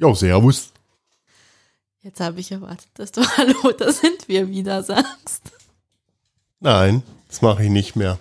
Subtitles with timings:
[0.00, 0.72] Jo, servus.
[2.00, 5.52] Jetzt habe ich erwartet, dass du Hallo, da sind wir wieder sagst.
[6.58, 8.18] Nein, das mache ich nicht mehr.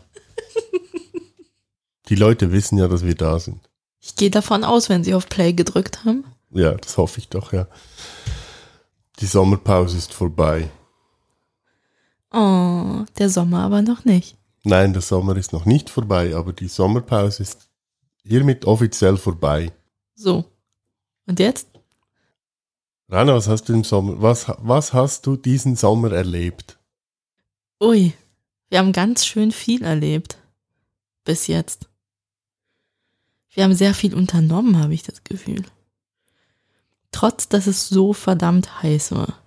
[2.09, 3.69] Die Leute wissen ja, dass wir da sind.
[4.01, 6.25] Ich gehe davon aus, wenn sie auf Play gedrückt haben.
[6.51, 7.67] Ja, das hoffe ich doch, ja.
[9.19, 10.69] Die Sommerpause ist vorbei.
[12.33, 14.35] Oh, der Sommer aber noch nicht.
[14.63, 17.69] Nein, der Sommer ist noch nicht vorbei, aber die Sommerpause ist
[18.23, 19.71] hiermit offiziell vorbei.
[20.15, 20.45] So.
[21.29, 21.67] Und jetzt?
[23.07, 26.79] Rana, was hast du im Sommer, was, was hast du diesen Sommer erlebt?
[27.79, 28.13] Ui,
[28.69, 30.39] wir haben ganz schön viel erlebt.
[31.25, 31.87] Bis jetzt.
[33.51, 35.63] Wir haben sehr viel unternommen, habe ich das Gefühl.
[37.11, 39.37] Trotz, dass es so verdammt heiß war.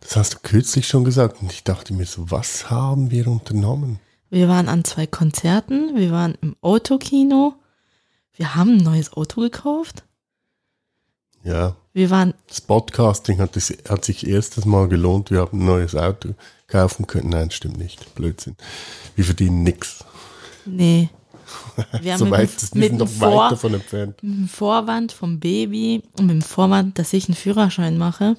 [0.00, 4.00] Das hast du kürzlich schon gesagt und ich dachte mir so, was haben wir unternommen?
[4.30, 7.54] Wir waren an zwei Konzerten, wir waren im Autokino,
[8.32, 10.04] wir haben ein neues Auto gekauft,
[11.44, 15.66] Ja, wir waren, das Podcasting hat, das, hat sich erstes Mal gelohnt, wir haben ein
[15.66, 16.34] neues Auto
[16.68, 17.30] kaufen können.
[17.30, 18.56] Nein, stimmt nicht, Blödsinn.
[19.16, 20.04] Wir verdienen nix.
[20.64, 21.10] nee,
[22.00, 24.22] wir haben so mit, weit, mit, dem noch weit Vor, davon entfernt.
[24.22, 28.36] mit dem Vorwand vom Baby und mit dem Vorwand, dass ich einen Führerschein mache,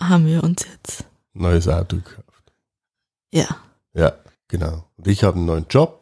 [0.00, 1.04] haben wir uns jetzt,
[1.34, 2.52] Neues Auto gekauft.
[3.32, 3.46] ja.
[3.94, 4.12] Ja,
[4.46, 4.84] genau.
[4.96, 5.97] Und ich habe einen neuen Job.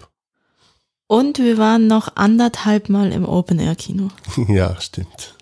[1.08, 4.10] Und wir waren noch anderthalb Mal im Open-Air-Kino.
[4.48, 5.36] ja, stimmt.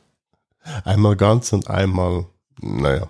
[0.84, 2.26] Einmal ganz und einmal,
[2.60, 3.08] naja.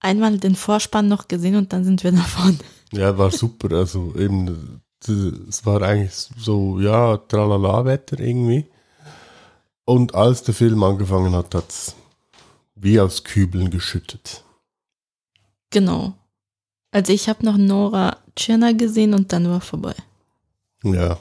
[0.00, 2.58] Einmal den Vorspann noch gesehen und dann sind wir davon.
[2.92, 3.74] Ja, war super.
[3.74, 8.66] Also eben, es war eigentlich so, ja, tralala-Wetter irgendwie.
[9.84, 11.94] Und als der Film angefangen hat, hat's
[12.74, 14.44] wie aus Kübeln geschüttet.
[15.70, 16.14] Genau.
[16.90, 19.94] Also ich habe noch Nora Tschirner gesehen und dann war vorbei.
[20.84, 21.18] Ja.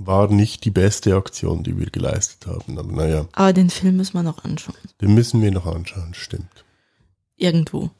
[0.00, 2.78] War nicht die beste Aktion, die wir geleistet haben.
[2.78, 4.76] Aber naja, Aber den Film müssen wir noch anschauen.
[5.00, 6.64] den müssen wir noch anschauen, stimmt.
[7.36, 7.90] Irgendwo.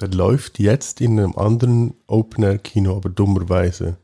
[0.00, 3.96] Der läuft jetzt in einem anderen Open-Air-Kino, aber dummerweise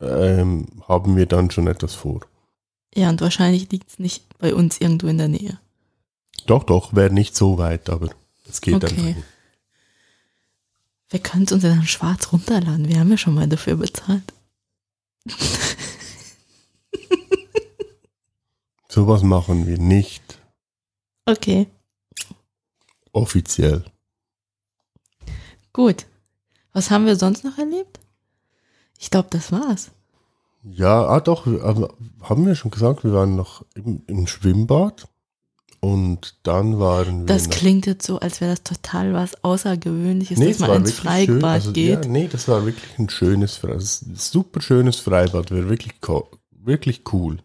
[0.00, 2.20] ähm, haben wir dann schon etwas vor.
[2.94, 5.58] Ja, und wahrscheinlich liegt es nicht bei uns irgendwo in der Nähe.
[6.46, 8.10] Doch, doch, wäre nicht so weit, aber
[8.48, 8.86] es geht Okay.
[8.86, 9.18] einfach nicht.
[11.10, 12.88] Wir können es uns ja dann schwarz runterladen.
[12.88, 14.32] Wir haben ja schon mal dafür bezahlt.
[18.88, 20.38] Sowas machen wir nicht
[21.26, 21.66] Okay,
[23.12, 23.84] offiziell.
[25.74, 26.06] gut.
[26.72, 28.00] Was haben wir sonst noch erlebt?
[28.98, 29.90] Ich glaube, das war's.
[30.62, 35.06] Ja, ah doch, haben wir schon gesagt, wir waren noch im, im Schwimmbad
[35.80, 40.48] und dann waren wir Das klingt jetzt so, als wäre das total was Außergewöhnliches, nee,
[40.48, 42.04] dass man ins Freibad schön, also, geht.
[42.04, 45.94] Ja, nee, das war wirklich ein schönes, also ein super schönes Freibad, wäre wirklich,
[46.50, 47.38] wirklich cool.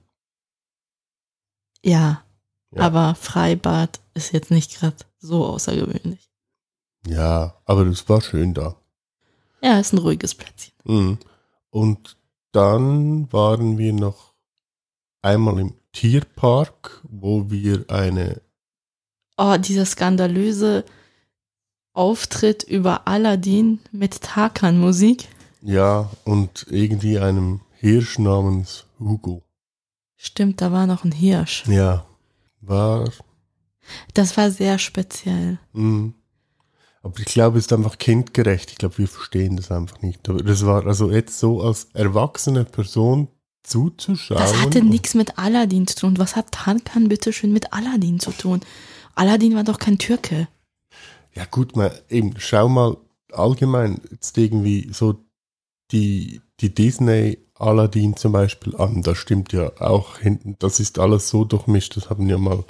[1.84, 2.24] Ja,
[2.72, 2.82] Ja.
[2.82, 6.30] aber Freibad ist jetzt nicht gerade so außergewöhnlich.
[7.06, 8.76] Ja, aber es war schön da.
[9.62, 10.74] Ja, ist ein ruhiges Plätzchen.
[10.86, 11.18] Mhm.
[11.70, 12.18] Und
[12.52, 14.34] dann waren wir noch
[15.22, 18.42] einmal im Tierpark, wo wir eine,
[19.38, 20.86] Oh, dieser skandalöse
[21.94, 25.28] Auftritt über Aladdin mit Tarkan-Musik.
[25.62, 29.44] ja, und irgendwie einem Hirsch namens Hugo.
[30.16, 31.66] Stimmt, da war noch ein Hirsch.
[31.68, 32.06] Ja,
[32.62, 33.10] war,
[34.14, 35.58] Das war sehr speziell.
[35.74, 36.14] mhm.
[37.02, 38.72] aber ich glaube, es ist einfach kindgerecht.
[38.72, 40.28] Ich glaube, wir verstehen das einfach nicht.
[40.30, 43.28] Aber das war also jetzt so als erwachsene Person
[43.64, 44.40] zuzuschauen.
[44.40, 46.18] Das hatte nichts mit Aladdin zu tun.
[46.18, 48.62] Was hat Tarkan bitte schön mit Aladdin zu tun?
[49.16, 50.48] Aladdin war doch kein Türke.
[51.34, 52.98] Ja gut, mal eben, schau mal
[53.32, 55.24] allgemein jetzt irgendwie so
[55.92, 59.02] die, die Disney Aladdin zum Beispiel an.
[59.02, 61.96] Da stimmt ja auch hinten, das ist alles so durchmischt.
[61.98, 62.64] Das haben ja mal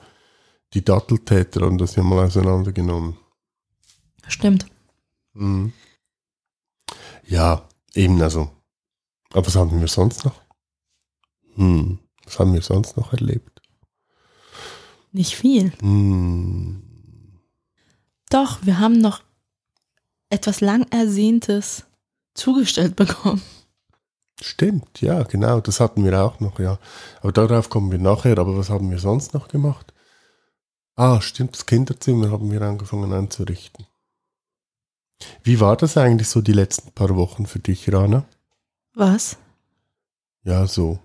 [0.73, 3.17] die Datteltäter und das ja mal auseinandergenommen.
[4.27, 4.65] Stimmt.
[5.33, 5.73] Mhm.
[7.25, 8.49] Ja, eben also.
[9.31, 10.42] Aber was haben wir sonst noch?
[11.55, 13.61] Hm, was haben wir sonst noch erlebt?
[15.11, 15.71] Nicht viel.
[15.79, 16.81] Hm,
[18.29, 19.21] Doch, wir haben noch
[20.29, 21.85] etwas lang Ersehntes
[22.33, 23.41] zugestellt bekommen.
[24.41, 26.79] Stimmt, ja, genau, das hatten wir auch noch, ja.
[27.21, 29.93] Aber darauf kommen wir nachher, aber was haben wir sonst noch gemacht?
[30.95, 33.85] Ah, stimmt, das Kinderzimmer haben wir angefangen anzurichten.
[35.43, 38.25] Wie war das eigentlich so die letzten paar Wochen für dich, Rana?
[38.95, 39.37] Was?
[40.43, 40.99] Ja, so.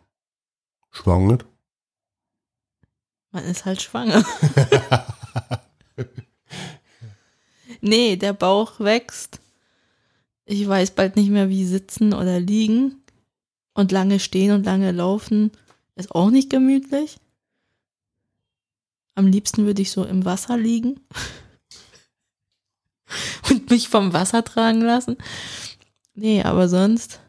[0.91, 1.39] Schwanger?
[3.31, 4.25] Man ist halt schwanger.
[7.81, 9.41] nee, der Bauch wächst.
[10.45, 13.03] Ich weiß bald nicht mehr, wie sitzen oder liegen.
[13.75, 15.53] Und lange stehen und lange laufen
[15.95, 17.19] ist auch nicht gemütlich.
[19.15, 21.01] Am liebsten würde ich so im Wasser liegen
[23.51, 25.17] und mich vom Wasser tragen lassen.
[26.15, 27.21] Nee, aber sonst,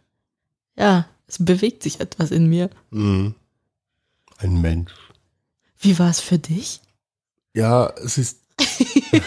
[0.77, 2.69] ja, es bewegt sich etwas in mir.
[2.91, 3.35] Mhm.
[4.39, 4.91] Ein Mensch.
[5.79, 6.81] Wie war es für dich?
[7.53, 8.39] Ja, es ist.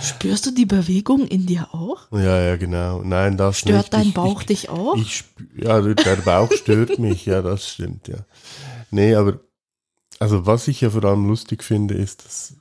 [0.00, 2.10] Spürst du die Bewegung in dir auch?
[2.10, 3.02] Ja, ja, genau.
[3.02, 3.92] Nein, das Stört nicht.
[3.94, 4.96] dein Ich- Bauch ich, dich auch?
[4.96, 8.18] Ich spü- ja, der Bauch stört mich, ja, das stimmt, ja.
[8.90, 9.40] Nee, aber,
[10.18, 12.54] also was ich ja vor allem lustig finde, ist, dass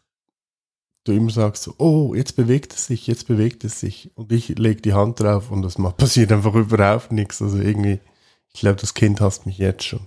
[1.06, 4.12] du immer sagst, so, oh, jetzt bewegt es sich, jetzt bewegt es sich.
[4.16, 7.42] Und ich lege die Hand drauf und das macht, passiert einfach überhaupt nichts.
[7.42, 8.00] Also irgendwie,
[8.54, 10.06] ich glaube, das Kind hasst mich jetzt schon.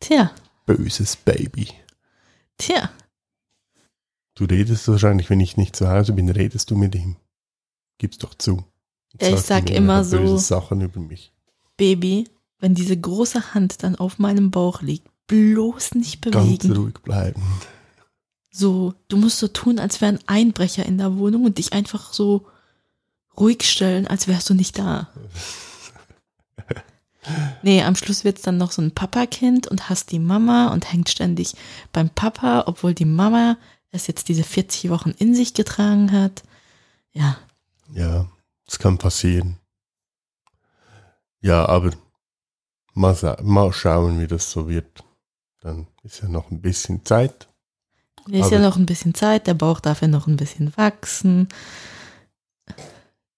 [0.00, 0.30] Tja,
[0.66, 1.68] Böses Baby.
[2.58, 2.90] tja.
[4.34, 7.16] Du redest wahrscheinlich, wenn ich nicht zu Hause bin, redest du mit ihm.
[7.98, 8.64] Gib's doch zu.
[9.20, 11.32] Ja, ich sag immer böse so- Sachen über mich.
[11.76, 12.28] Baby,
[12.60, 16.76] wenn diese große Hand dann auf meinem Bauch liegt, bloß nicht Ganz bewegen.
[16.76, 17.42] ruhig bleiben.
[18.50, 22.12] So, du musst so tun, als wäre ein Einbrecher in der Wohnung und dich einfach
[22.12, 22.46] so
[23.36, 25.08] ruhig stellen, als wärst du nicht da.
[27.62, 31.08] Nee, am Schluss wird's dann noch so ein Papakind und hasst die Mama und hängt
[31.08, 31.54] ständig
[31.92, 33.56] beim Papa, obwohl die Mama
[33.90, 36.42] es jetzt diese 40 Wochen in sich getragen hat.
[37.12, 37.38] Ja,
[37.92, 38.26] Ja,
[38.66, 39.56] das kann passieren.
[41.40, 41.90] Ja, aber
[42.94, 45.04] mal, mal schauen, wie das so wird.
[45.60, 47.48] Dann ist ja noch ein bisschen Zeit.
[48.28, 51.48] ist ja Aber- noch ein bisschen Zeit, der Bauch darf ja noch ein bisschen wachsen.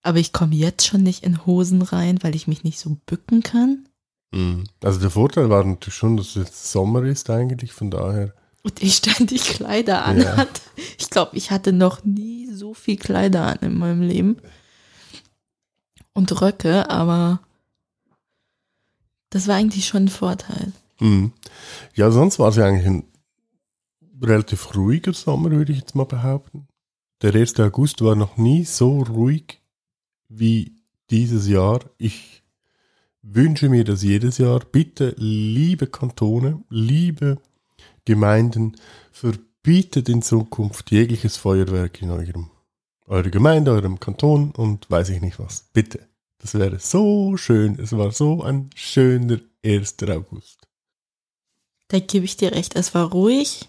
[0.02, 3.42] Aber ich komme jetzt schon nicht in Hosen rein, weil ich mich nicht so bücken
[3.42, 3.86] kann.
[4.32, 4.64] Mhm.
[4.82, 8.32] Also der Vorteil war natürlich schon, dass es jetzt Sommer ist eigentlich, von daher.
[8.62, 10.04] Und ich ständig Kleider Ja.
[10.04, 10.60] anhat.
[10.98, 14.36] Ich glaube, ich hatte noch nie so viel Kleider an in meinem Leben.
[16.14, 17.40] Und Röcke, aber
[19.30, 20.72] das war eigentlich schon ein Vorteil.
[21.00, 21.32] Mhm.
[21.94, 23.04] Ja, sonst war es ja eigentlich ein
[24.22, 26.66] relativ ruhiger Sommer, würde ich jetzt mal behaupten.
[27.22, 27.58] Der 1.
[27.60, 29.59] August war noch nie so ruhig
[30.30, 30.76] wie
[31.10, 31.80] dieses Jahr.
[31.98, 32.42] Ich
[33.20, 34.60] wünsche mir das jedes Jahr.
[34.60, 37.38] Bitte, liebe Kantone, liebe
[38.04, 38.76] Gemeinden,
[39.12, 42.50] verbietet in Zukunft jegliches Feuerwerk in eurem,
[43.06, 45.68] eurer Gemeinde, eurem Kanton und weiß ich nicht was.
[45.72, 46.08] Bitte.
[46.38, 47.78] Das wäre so schön.
[47.78, 49.96] Es war so ein schöner 1.
[50.08, 50.66] August.
[51.88, 53.68] Da gebe ich dir recht, es war ruhig.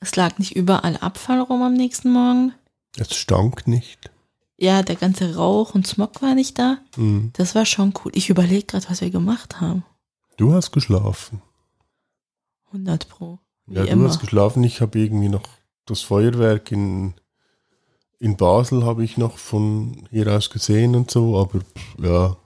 [0.00, 2.52] Es lag nicht überall Abfall rum am nächsten Morgen.
[2.96, 4.10] Es stank nicht.
[4.62, 6.78] Ja, der ganze Rauch und Smog war nicht da.
[6.96, 7.30] Mhm.
[7.32, 8.12] Das war schon cool.
[8.14, 9.82] Ich überlege gerade, was wir gemacht haben.
[10.36, 11.42] Du hast geschlafen.
[12.66, 13.40] 100 Pro.
[13.66, 14.06] Ja, du immer.
[14.06, 14.62] hast geschlafen.
[14.62, 15.42] Ich habe irgendwie noch
[15.84, 17.14] das Feuerwerk in,
[18.20, 21.58] in Basel habe ich noch von hier aus gesehen und so, aber
[22.00, 22.36] ja,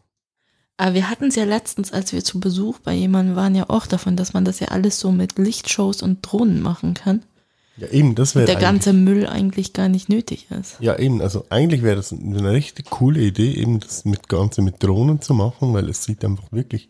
[0.78, 3.87] Aber wir hatten es ja letztens, als wir zu Besuch bei jemandem waren, ja auch
[3.87, 7.26] davon, dass man das ja alles so mit Lichtshows und Drohnen machen kann.
[7.76, 10.76] Ja eben, das wäre der ganze Müll eigentlich gar nicht nötig ist.
[10.80, 14.83] Ja, eben, also eigentlich wäre das eine richtig coole Idee, eben das mit Ganze mit
[14.83, 16.88] Drohnen zu machen, weil es sieht einfach wirklich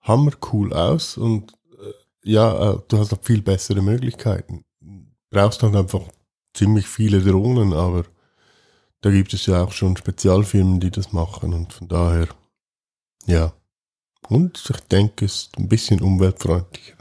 [0.00, 4.64] hammercool aus und äh, ja, äh, du hast auch viel bessere Möglichkeiten.
[5.30, 6.02] Brauchst halt einfach
[6.52, 8.04] ziemlich viele Drohnen, aber
[9.00, 12.28] da gibt es ja auch schon Spezialfirmen, die das machen und von daher,
[13.26, 13.52] ja.
[14.28, 16.96] Und ich denke, es ist ein bisschen umweltfreundlicher.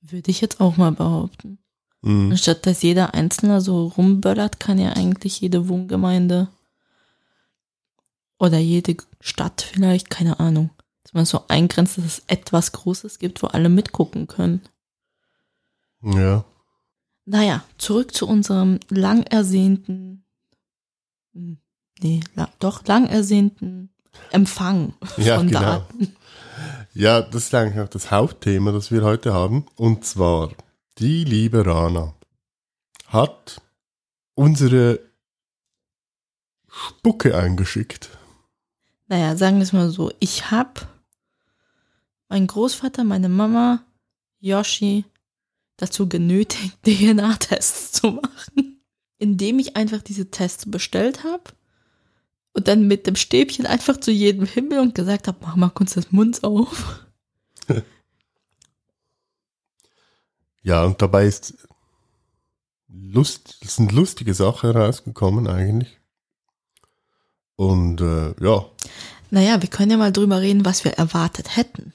[0.00, 1.58] Würde ich jetzt auch mal behaupten.
[2.06, 2.30] Mhm.
[2.30, 6.46] Anstatt dass jeder Einzelne so rumböllert, kann ja eigentlich jede Wohngemeinde
[8.38, 10.70] oder jede Stadt vielleicht, keine Ahnung,
[11.02, 14.60] dass man so eingrenzt, dass es etwas Großes gibt, wo alle mitgucken können.
[16.00, 16.44] Ja.
[17.24, 20.24] Naja, zurück zu unserem lang ersehnten,
[21.32, 21.58] hm,
[22.00, 23.90] nee, la, doch lang ersehnten
[24.30, 25.60] Empfang Ja, von genau.
[25.60, 26.16] Daten.
[26.94, 29.66] Ja, das ist eigentlich auch das Hauptthema, das wir heute haben.
[29.74, 30.52] Und zwar,
[30.98, 32.14] die liebe Rana
[33.06, 33.60] hat
[34.34, 35.00] unsere
[36.68, 38.10] Spucke eingeschickt.
[39.08, 40.88] Naja, sagen wir es mal so, ich habe
[42.28, 43.84] meinen Großvater, meine Mama,
[44.40, 45.04] Yoshi
[45.76, 48.82] dazu genötigt, DNA-Tests zu machen,
[49.18, 51.44] indem ich einfach diese Tests bestellt habe
[52.52, 55.94] und dann mit dem Stäbchen einfach zu jedem Himmel und gesagt habe, mach mal kurz
[55.94, 57.05] das Mund auf.
[60.66, 61.54] Ja, und dabei ist
[62.88, 66.00] Lust, sind lustige Sachen herausgekommen eigentlich.
[67.54, 68.66] Und äh, ja,
[69.30, 71.92] Naja, wir können ja mal drüber reden, was wir erwartet hätten.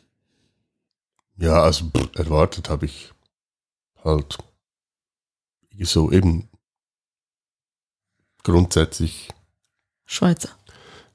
[1.35, 3.11] ja, also pff, erwartet habe ich
[4.05, 4.37] halt
[5.81, 6.47] so eben
[8.43, 9.33] grundsätzlich
[10.05, 10.49] Schweizer.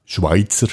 [0.05, 0.67] Schweizer.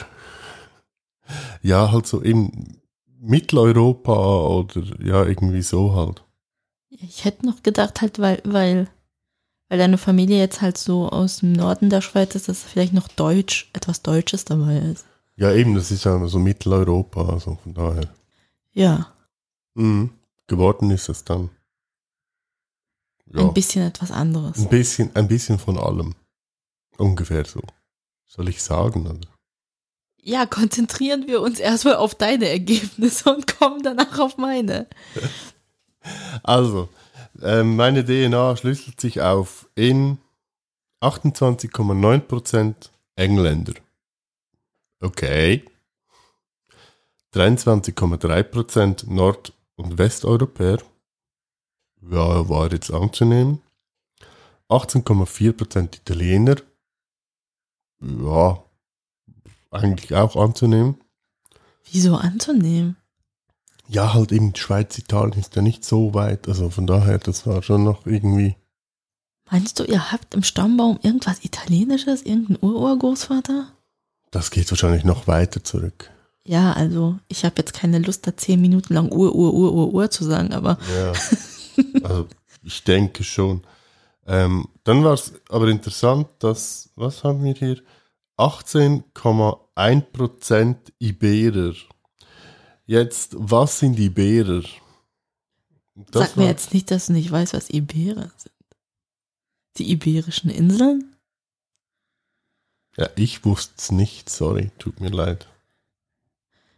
[1.62, 2.82] Ja, halt so eben
[3.20, 6.24] Mitteleuropa oder ja, irgendwie so halt.
[7.00, 8.88] Ich hätte noch gedacht, halt, weil, weil,
[9.68, 13.08] weil deine Familie jetzt halt so aus dem Norden der Schweiz ist, dass vielleicht noch
[13.08, 15.04] Deutsch, etwas Deutsches dabei ist.
[15.36, 18.08] Ja, eben, das ist ja so Mitteleuropa, also von daher.
[18.72, 19.10] Ja,
[19.74, 20.10] Mhm.
[20.46, 21.50] Geworden ist es dann.
[23.26, 24.58] Ja, ein bisschen etwas anderes.
[24.58, 26.14] ein bisschen, ein bisschen von allem.
[26.96, 27.60] Ungefähr so.
[28.26, 29.26] Soll ich sagen, oder?
[30.22, 34.86] Ja, konzentrieren wir uns erstmal auf deine Ergebnisse und kommen danach auf meine.
[36.42, 36.88] Also,
[37.42, 40.18] ähm, meine DNA schlüsselt sich auf in
[41.02, 42.75] 28,9%
[43.16, 43.75] Engländer.
[45.00, 45.64] Okay.
[47.34, 50.78] 23,3% Nord- und Westeuropäer.
[52.00, 53.61] Ja, war jetzt anzunehmen.
[54.68, 56.56] 18,4% Italiener.
[58.00, 58.62] Ja,
[59.70, 61.00] eigentlich auch anzunehmen.
[61.90, 62.96] Wieso anzunehmen?
[63.88, 66.48] Ja, halt eben Schweiz, Italien ist ja nicht so weit.
[66.48, 68.56] Also von daher, das war schon noch irgendwie.
[69.50, 73.68] Meinst du, ihr habt im Stammbaum irgendwas Italienisches, irgendein Ururgroßvater?
[74.30, 76.10] Das geht wahrscheinlich noch weiter zurück.
[76.46, 79.94] Ja, also ich habe jetzt keine Lust, da zehn Minuten lang Ur, Ur, Ur, Ur,
[79.94, 81.12] Ur zu sagen, aber Ja.
[82.02, 82.26] also
[82.62, 83.62] ich denke schon.
[84.26, 87.80] Ähm, dann war es aber interessant, dass, was haben wir hier?
[88.38, 91.74] 18,1% Iberer.
[92.86, 94.62] Jetzt, was sind Iberer?
[95.94, 98.52] Das sag mir jetzt nicht, dass du nicht weißt, was Iberer sind.
[99.78, 101.16] Die Iberischen Inseln?
[102.96, 105.48] Ja, ich wusste es nicht, sorry, tut mir leid.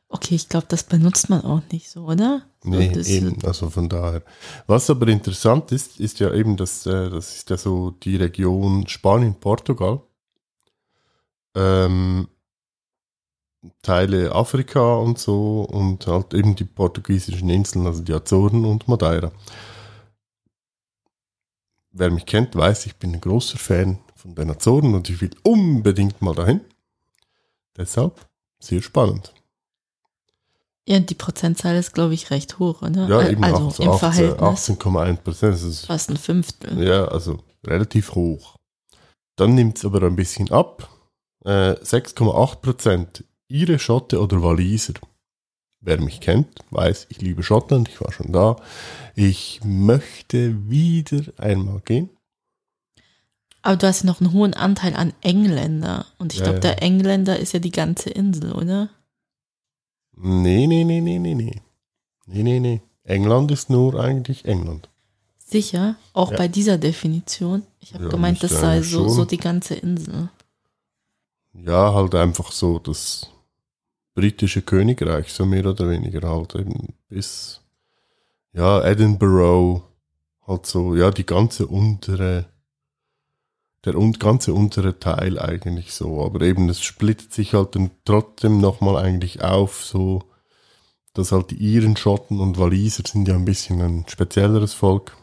[0.08, 2.46] Okay, ich glaube, das benutzt man auch nicht so, oder?
[2.62, 4.22] So, Nee, das- eben, also von daher.
[4.66, 8.86] Was aber interessant ist, ist ja eben, dass äh, das ist ja so die Region
[8.86, 10.00] Spanien, Portugal,
[11.54, 12.28] ähm,
[13.82, 19.32] Teile Afrika und so und halt eben die portugiesischen Inseln, also die Azoren und Madeira.
[21.90, 25.30] Wer mich kennt, weiß, ich bin ein großer Fan von den Azoren und ich will
[25.42, 26.61] unbedingt mal dahin.
[27.76, 28.26] Deshalb
[28.58, 29.32] sehr spannend.
[30.88, 33.08] Ja, die Prozentzahl ist, glaube ich, recht hoch, oder?
[33.08, 35.54] Ja, eben also 18 im 18 Verhältnis 18,1 Prozent.
[35.54, 36.82] Ist fast ein Fünftel.
[36.82, 38.56] Ja, also relativ hoch.
[39.35, 40.88] Dann nimmt es aber ein bisschen ab.
[41.44, 44.95] Äh, 6,8% Ire, Schotte oder Waliser.
[45.81, 48.57] Wer mich kennt, weiß, ich liebe Schottland, ich war schon da.
[49.15, 52.11] Ich möchte wieder einmal gehen.
[53.62, 56.07] Aber du hast ja noch einen hohen Anteil an Engländer.
[56.19, 56.61] Und ich Ja, glaube, ja.
[56.75, 58.91] der Engländer ist ja die ganze Insel, oder?
[60.17, 61.61] Nee, nee, nee, nee, nee, nee.
[62.26, 62.81] Nee, nee, nee.
[63.05, 64.88] England ist nur eigentlich England.
[65.38, 66.38] Sicher, auch Ja.
[66.38, 67.62] bei dieser Definition.
[67.79, 70.31] Ich habe gemeint, das sei so, so die ganze Insel.
[71.53, 73.31] Ja, halt einfach so das
[74.16, 77.61] britische Königreich, so mehr oder weniger halt eben bis,
[78.52, 79.82] ja, Edinburgh,
[80.46, 82.46] halt so, ja, die ganze untere,
[83.85, 88.58] der un ganze untere Teil eigentlich so, aber eben es splittet sich halt dann trotzdem
[88.58, 90.23] nochmal eigentlich auf, so,
[91.12, 95.14] dass halt die Iren, Schotten und Waliser sind ja ein bisschen ein spezielleres Volk.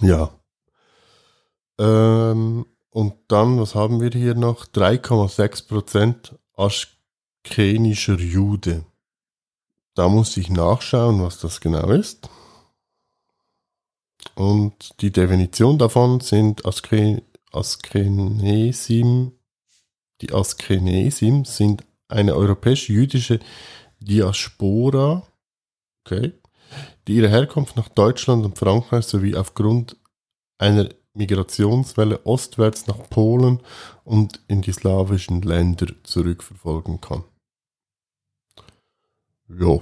[0.00, 0.30] Ja.
[1.78, 4.66] Ähm, und dann, was haben wir hier noch?
[4.66, 8.84] 3,6% aschkenischer Jude.
[9.94, 12.28] Da muss ich nachschauen, was das genau ist.
[14.34, 17.22] Und die Definition davon sind Aske,
[17.52, 19.32] Askenesim.
[20.20, 23.40] Die Askenesim sind eine europäisch-jüdische
[24.00, 25.26] Diaspora,
[26.04, 26.32] okay,
[27.06, 29.96] die ihre Herkunft nach Deutschland und Frankreich sowie aufgrund
[30.58, 33.60] einer Migrationswelle ostwärts nach Polen
[34.04, 37.24] und in die slawischen Länder zurückverfolgen kann.
[39.48, 39.80] Jo,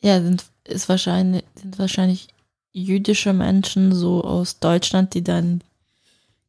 [0.00, 2.28] Ja, sind, ist wahrscheinlich, sind wahrscheinlich
[2.72, 5.62] jüdische Menschen so aus Deutschland, die dann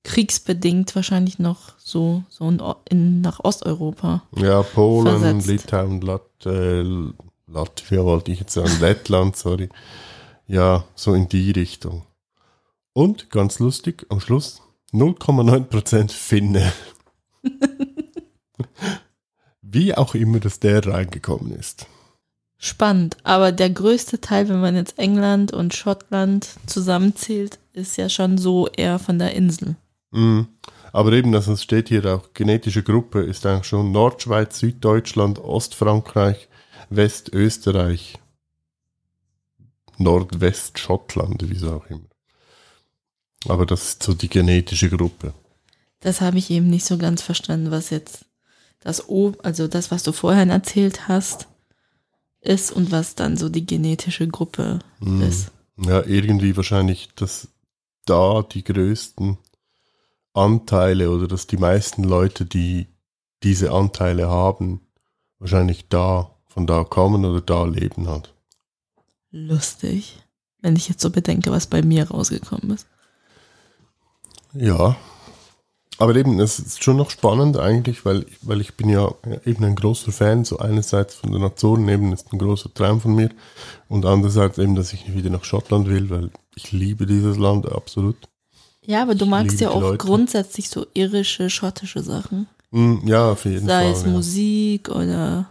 [0.04, 4.24] kriegsbedingt wahrscheinlich noch so, so in, in, nach Osteuropa.
[4.36, 5.48] ja, Polen, Versetzt.
[5.48, 6.84] Litauen, Lat, äh,
[7.48, 9.70] Latvia wollte ich jetzt sagen, Lettland, sorry.
[10.48, 12.04] Ja, so in die Richtung.
[12.98, 16.74] Und ganz lustig, am Schluss 0,9% Finne.
[19.62, 21.86] Wie auch immer, dass der reingekommen ist.
[22.58, 28.40] Spannend, aber der größte Teil, wenn man jetzt England und Schottland zusammenzählt, ist ja schon
[28.40, 29.76] so eher von der Insel.
[30.10, 30.48] Mhm.
[30.92, 36.50] Aber eben, also es steht hier auch, genetische Gruppe ist eigentlich schon Nordschweiz, Süddeutschland, Ostfrankreich,
[36.90, 38.18] Westösterreich,
[40.00, 42.08] Nordwestschottland, wie auch immer.
[43.48, 45.34] Aber das ist so die genetische Gruppe.
[46.00, 48.26] Das habe ich eben nicht so ganz verstanden, was jetzt
[48.80, 51.48] das O, also das, was du vorhin erzählt hast,
[52.42, 55.22] ist und was dann so die genetische Gruppe Mhm.
[55.24, 55.52] ist.
[55.78, 57.50] Ja, irgendwie wahrscheinlich, dass
[58.06, 59.38] da die größten
[60.34, 62.88] Anteile oder dass die meisten Leute, die
[63.44, 64.82] diese Anteile haben,
[65.40, 68.34] wahrscheinlich da, von da kommen oder da leben hat.
[69.32, 70.20] Lustig.
[70.62, 72.88] Wenn ich jetzt so bedenke, was bei mir rausgekommen ist.
[74.58, 74.96] Ja.
[76.00, 79.12] Aber eben, es ist schon noch spannend eigentlich, weil, weil ich bin ja
[79.46, 83.16] eben ein großer Fan, so einerseits von den Azoren eben ist ein großer Traum von
[83.16, 83.32] mir
[83.90, 88.16] und andererseits eben, dass ich wieder nach Schottland will, weil ich liebe dieses Land absolut.
[88.86, 89.98] Ja, aber du Ich magst ja auch Leute.
[89.98, 92.48] grundsätzlich so irische, schottische Sachen.
[92.70, 93.92] Mm, Ja, auf jeden Sei Fall.
[93.94, 94.10] es ja.
[94.10, 95.50] Musik oder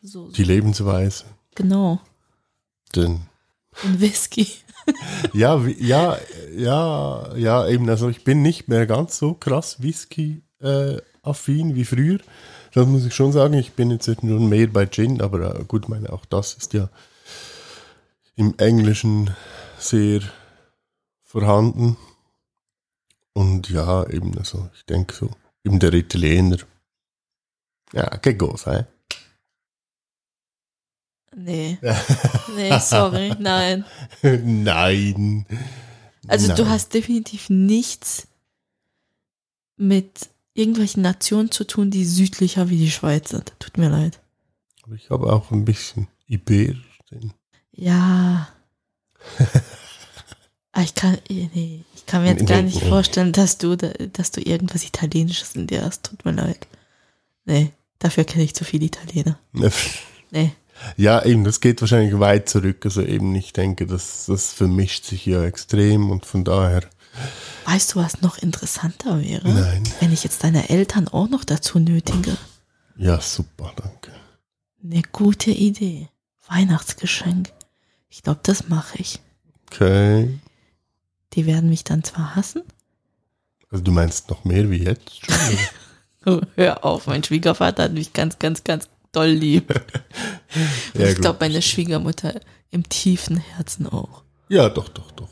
[0.00, 0.28] so.
[0.30, 1.24] Die Lebensweise.
[1.56, 1.98] Genau.
[2.94, 3.22] Denn
[3.82, 4.46] Und Whisky.
[5.32, 6.18] Ja, ja,
[6.56, 12.18] ja, ja, eben, also ich bin nicht mehr ganz so krass Whisky-affin wie früher.
[12.72, 13.54] Das muss ich schon sagen.
[13.54, 16.88] Ich bin jetzt nun mehr bei Gin, aber äh, gut, meine, auch das ist ja
[18.36, 19.30] im Englischen
[19.78, 20.20] sehr
[21.24, 21.96] vorhanden.
[23.32, 25.30] Und ja, eben, also ich denke so,
[25.64, 26.58] eben der Italiener.
[27.92, 28.84] Ja, che cosa, eh?
[31.38, 31.78] Nee.
[32.56, 33.32] Nee, sorry.
[33.38, 33.84] Nein.
[34.22, 35.44] Nein.
[36.26, 36.70] Also du Nein.
[36.72, 38.26] hast definitiv nichts
[39.76, 43.52] mit irgendwelchen Nationen zu tun, die südlicher wie die Schweiz sind.
[43.58, 44.18] Tut mir leid.
[44.84, 46.74] Aber ich habe auch ein bisschen Iber
[47.10, 47.32] drin.
[47.72, 48.48] Ja.
[50.72, 54.30] Ah, ich kann, nee, ich kann mir jetzt gar nicht vorstellen, dass du, da- dass
[54.30, 56.04] du irgendwas Italienisches in dir hast.
[56.04, 56.66] Tut mir leid.
[57.44, 59.38] Nee, dafür kenne ich zu viele Italiener.
[60.32, 60.52] Nee.
[60.96, 62.84] Ja, eben, das geht wahrscheinlich weit zurück.
[62.84, 66.82] Also eben, ich denke, das, das vermischt sich ja extrem und von daher,
[67.64, 69.48] Weißt du, was noch interessanter wäre?
[69.48, 69.82] nein.
[70.00, 72.36] Wenn ich jetzt deine Eltern auch noch dazu nötige.
[72.96, 74.12] Ja, super, danke.
[74.84, 76.08] Eine gute Idee.
[76.48, 77.52] Weihnachtsgeschenk.
[78.08, 79.18] Ich glaube, das mache ich.
[79.66, 80.38] Okay.
[81.32, 82.62] Die werden mich dann zwar hassen.
[83.70, 85.20] Also du meinst noch mehr wie jetzt?
[86.54, 89.70] hör auf, mein Schwiegervater hat mich ganz, ganz, ganz doll lieb.
[90.94, 94.22] Und Ja, ich glaube, meine Schwiegermutter im tiefen Herzen auch.
[94.48, 95.28] ja, doch, doch, doch.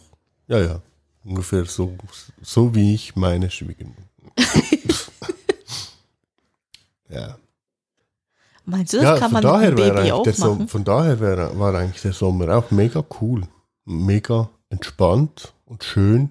[0.49, 0.83] Ja, ja.
[1.25, 1.97] Ungefähr so,
[2.43, 4.03] so wie ich meine Schwiegermutter.
[7.09, 7.39] ja.
[8.67, 10.69] Meinst du, das ja, kann von man mit daher, wäre Baby auch machen?
[10.69, 13.47] von daher wäre, war eigentlich der Sommer auch mega cool.
[13.85, 16.31] Mega entspannt und schön.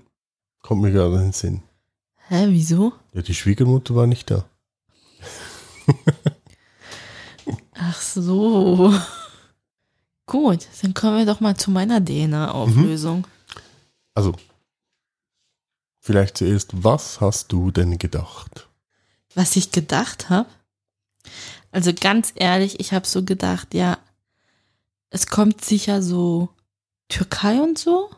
[0.62, 1.64] Kommt mir gerade in den Sinn.
[2.28, 2.94] Hä, wieso?
[3.14, 4.46] Ja, die Schwiegermutter war nicht da.
[7.76, 8.94] Ach so.
[10.26, 13.28] Gut, dann kommen wir doch mal zu meiner DNA-Auflösung.
[14.14, 14.34] Also,
[16.00, 18.68] vielleicht zuerst, was hast du denn gedacht?
[19.36, 20.50] Was ich gedacht habe?
[21.72, 23.98] Also ganz ehrlich, ich habe so gedacht, ja,
[25.10, 26.50] es kommt sicher so
[27.08, 28.10] Türkei und so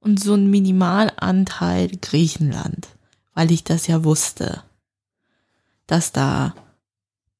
[0.00, 2.88] und so ein Minimalanteil Griechenland,
[3.34, 4.62] weil ich das ja wusste,
[5.86, 6.54] dass da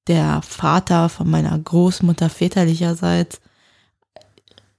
[0.09, 3.40] der Vater von meiner Großmutter väterlicherseits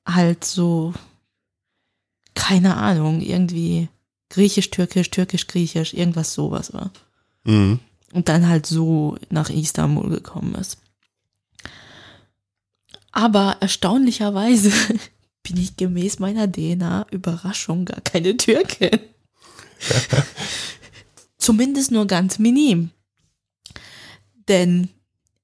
[0.06, 0.94] halt so,
[2.34, 3.89] keine Ahnung, irgendwie
[4.30, 6.92] griechisch, türkisch, türkisch, griechisch, irgendwas sowas war
[7.46, 7.80] Mhm.
[8.13, 10.78] und dann halt so nach Istanbul gekommen ist.
[13.12, 14.72] Aber erstaunlicherweise
[15.44, 19.00] bin ich gemäß meiner DNA Überraschung gar keine Türkin.
[21.38, 22.92] Zumindest nur ganz minim.
[24.48, 24.89] Denn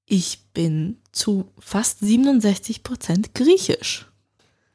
[0.06, 4.08] ich bin zu fast 67 Prozent griechisch.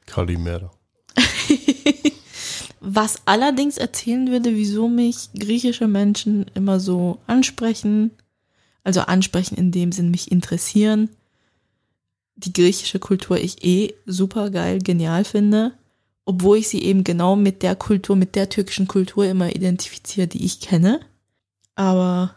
[0.06, 0.70] Kalimera.
[2.80, 8.10] Was allerdings erzählen würde, wieso mich griechische Menschen immer so ansprechen.
[8.82, 11.10] Also ansprechen in dem Sinn mich interessieren.
[12.36, 15.72] Die griechische Kultur ich eh super geil, genial finde.
[16.24, 20.44] Obwohl ich sie eben genau mit der Kultur, mit der türkischen Kultur immer identifiziere, die
[20.44, 21.00] ich kenne.
[21.74, 22.34] Aber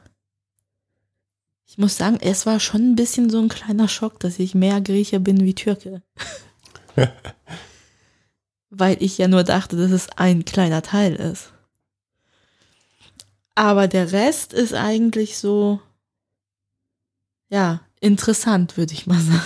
[1.73, 4.79] ich muss sagen, es war schon ein bisschen so ein kleiner Schock, dass ich mehr
[4.79, 6.03] Grieche bin wie Türke.
[8.69, 11.51] Weil ich ja nur dachte, dass es ein kleiner Teil ist.
[13.55, 15.81] Aber der Rest ist eigentlich so,
[17.49, 19.41] ja, interessant, würde ich mal sagen.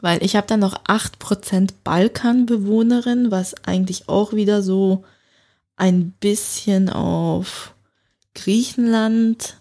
[0.00, 5.04] Weil ich habe dann noch 8% Balkanbewohnerin, was eigentlich auch wieder so
[5.76, 7.74] ein bisschen auf
[8.34, 9.58] Griechenland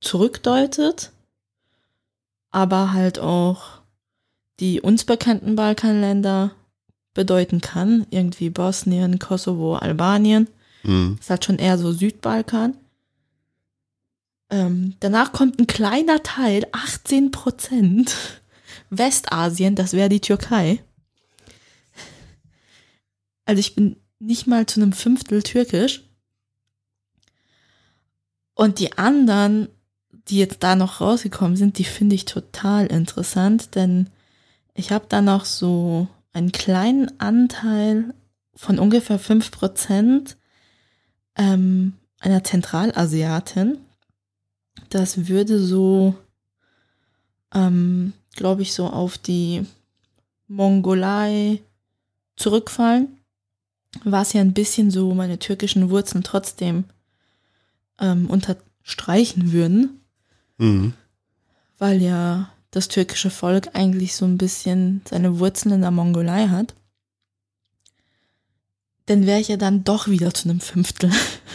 [0.00, 1.12] zurückdeutet,
[2.50, 3.80] aber halt auch
[4.60, 6.52] die uns bekannten Balkanländer
[7.14, 10.48] bedeuten kann, irgendwie Bosnien, Kosovo, Albanien.
[10.82, 11.16] Mhm.
[11.18, 12.76] Ist halt schon eher so Südbalkan.
[14.50, 18.16] Ähm, danach kommt ein kleiner Teil, 18 Prozent,
[18.90, 20.82] Westasien, das wäre die Türkei.
[23.44, 26.04] Also ich bin nicht mal zu einem Fünftel türkisch.
[28.54, 29.68] Und die anderen,
[30.30, 34.08] die jetzt da noch rausgekommen sind, die finde ich total interessant, denn
[34.74, 38.14] ich habe da noch so einen kleinen Anteil
[38.54, 40.36] von ungefähr fünf Prozent
[41.36, 43.78] ähm, einer Zentralasiatin.
[44.88, 46.14] Das würde so,
[47.52, 49.66] ähm, glaube ich, so auf die
[50.46, 51.62] Mongolei
[52.36, 53.18] zurückfallen,
[54.04, 56.84] was ja ein bisschen so meine türkischen Wurzeln trotzdem
[57.98, 59.99] ähm, unterstreichen würden,
[60.60, 60.92] Mhm.
[61.78, 66.74] weil ja das türkische Volk eigentlich so ein bisschen seine Wurzeln in der Mongolei hat.
[69.06, 71.10] Dann wäre ich ja dann doch wieder zu einem Fünftel,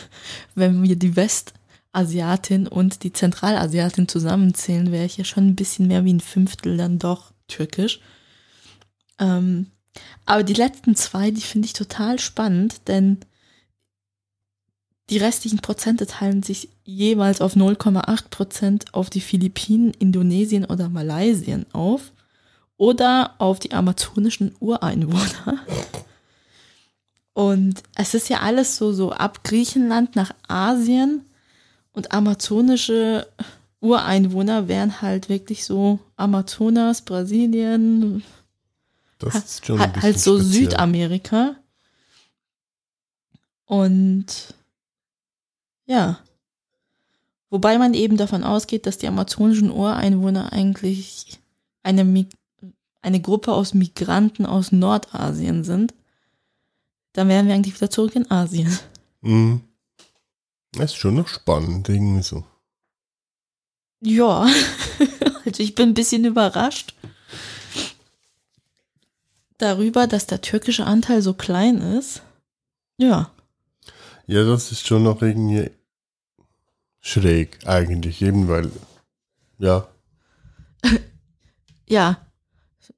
[0.56, 6.04] wenn wir die Westasiatin und die Zentralasiatin zusammenzählen, wäre ich ja schon ein bisschen mehr
[6.04, 8.02] wie ein Fünftel dann doch türkisch.
[9.20, 9.68] Ähm,
[10.26, 13.20] aber die letzten zwei, die finde ich total spannend, denn
[15.10, 21.66] die restlichen Prozente teilen sich jeweils auf 0,8 Prozent auf die Philippinen, Indonesien oder Malaysien
[21.74, 22.12] auf
[22.78, 25.60] oder auf die amazonischen Ureinwohner.
[27.34, 31.22] Und es ist ja alles so, so ab Griechenland nach Asien
[31.92, 33.28] und amazonische
[33.82, 38.24] Ureinwohner wären halt wirklich so Amazonas, Brasilien,
[39.20, 40.64] Das ist schon ein halt, halt so speziell.
[40.64, 41.56] Südamerika.
[43.66, 44.55] Und
[45.86, 46.20] ja.
[47.50, 51.40] Wobei man eben davon ausgeht, dass die amazonischen Ureinwohner eigentlich
[51.84, 52.28] eine, Mi-
[53.02, 55.94] eine Gruppe aus Migranten aus Nordasien sind.
[57.14, 58.78] Dann wären wir eigentlich wieder zurück in Asien.
[59.22, 59.62] Mhm.
[60.74, 62.44] Das ist schon noch spannend, irgendwie so.
[64.02, 64.48] Ja,
[65.46, 66.94] also ich bin ein bisschen überrascht
[69.58, 72.22] darüber, dass der türkische Anteil so klein ist.
[72.98, 73.32] Ja.
[74.28, 75.70] Ja, das ist schon noch irgendwie
[77.02, 78.72] schräg, eigentlich, eben weil,
[79.60, 79.88] ja,
[81.88, 82.18] Ja,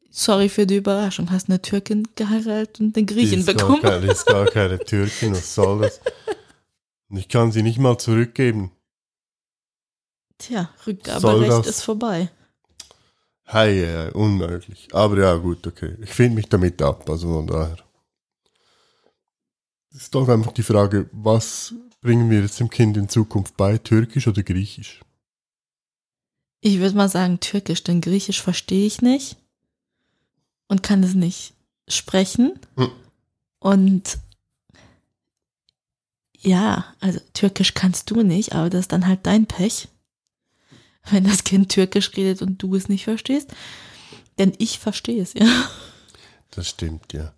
[0.09, 1.29] sorry für die Überraschung.
[1.31, 3.81] Hast eine Türkin geheiratet und den die Griechen gar bekommen.
[3.81, 5.99] keine, die ist gar keine Türkin, was soll das?
[7.09, 8.71] Und ich kann sie nicht mal zurückgeben.
[10.37, 12.29] Tja, Rückgaberecht ist vorbei.
[13.47, 14.89] Hei, hei, unmöglich.
[14.93, 15.95] Aber ja, gut, okay.
[16.01, 17.77] Ich finde mich damit ab, also von daher.
[19.91, 23.77] Es ist doch einfach die Frage, was bringen wir jetzt dem Kind in Zukunft bei,
[23.77, 25.01] Türkisch oder Griechisch?
[26.61, 29.37] Ich würde mal sagen Türkisch, denn Griechisch verstehe ich nicht
[30.67, 31.53] und kann es nicht
[31.87, 32.59] sprechen.
[32.75, 32.91] Hm.
[33.59, 34.19] Und
[36.39, 39.87] ja, also Türkisch kannst du nicht, aber das ist dann halt dein Pech,
[41.09, 43.53] wenn das Kind Türkisch redet und du es nicht verstehst.
[44.37, 45.47] Denn ich verstehe es, ja.
[46.51, 47.33] Das stimmt, ja.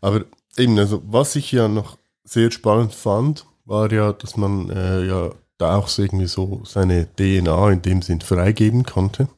[0.00, 0.24] Aber
[0.58, 5.30] eben, also was ich ja noch sehr spannend fand, war ja, dass man äh, ja
[5.58, 9.28] da auch so irgendwie so seine DNA in dem Sinn freigeben konnte,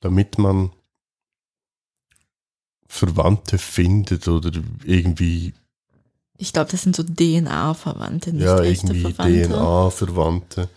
[0.00, 0.70] damit man
[2.86, 4.50] Verwandte findet oder
[4.84, 5.52] irgendwie,
[6.38, 9.48] Ich glaube, das sind so DNA-Verwandte, nicht ja, echte irgendwie Verwandte.
[9.48, 10.68] DNA-Verwandte.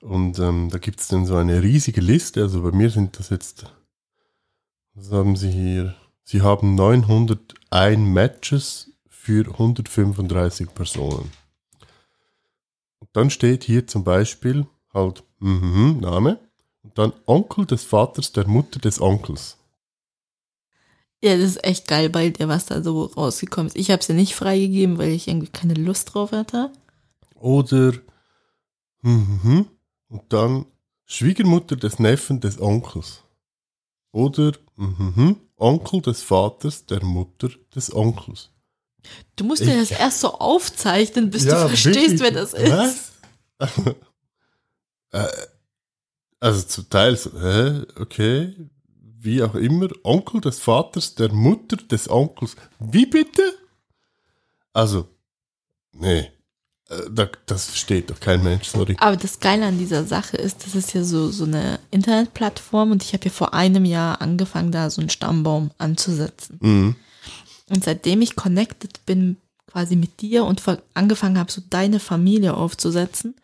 [0.00, 3.30] Und ähm, da gibt es dann so eine riesige Liste, also bei mir sind das
[3.30, 3.64] jetzt,
[4.94, 5.94] was haben sie hier?
[6.24, 11.30] Sie haben 901 Matches für 135 Personen.
[12.98, 16.38] Und dann steht hier zum Beispiel halt mhm, Name
[16.82, 19.58] und dann Onkel des Vaters der Mutter des Onkels.
[21.22, 23.76] Ja, das ist echt geil bei dir, was da so rausgekommen ist.
[23.76, 26.70] Ich habe es ja nicht freigegeben, weil ich irgendwie keine Lust drauf hatte.
[27.34, 27.94] Oder
[29.02, 29.66] mhm,
[30.08, 30.66] und dann
[31.06, 33.22] Schwiegermutter des Neffen des Onkels.
[34.12, 38.50] Oder mhm, Onkel des Vaters der Mutter des Onkels.
[39.36, 42.72] Du musst dir das erst so aufzeichnen, bis du verstehst, wer das ist.
[42.72, 43.12] Was?
[45.12, 45.28] Äh,
[46.40, 48.52] also zum Teil so, hä, okay,
[49.20, 52.56] wie auch immer, Onkel des Vaters der Mutter des Onkels.
[52.80, 53.42] Wie bitte?
[54.72, 55.06] Also,
[55.92, 56.32] nee,
[57.46, 58.96] das versteht doch kein Mensch, sorry.
[58.98, 63.02] Aber das Geile an dieser Sache ist, das ist ja so, so eine Internetplattform und
[63.02, 66.58] ich habe ja vor einem Jahr angefangen, da so einen Stammbaum anzusetzen.
[66.60, 66.96] Mhm.
[67.70, 70.62] Und seitdem ich connected bin, quasi mit dir und
[70.94, 73.34] angefangen habe, so deine Familie aufzusetzen.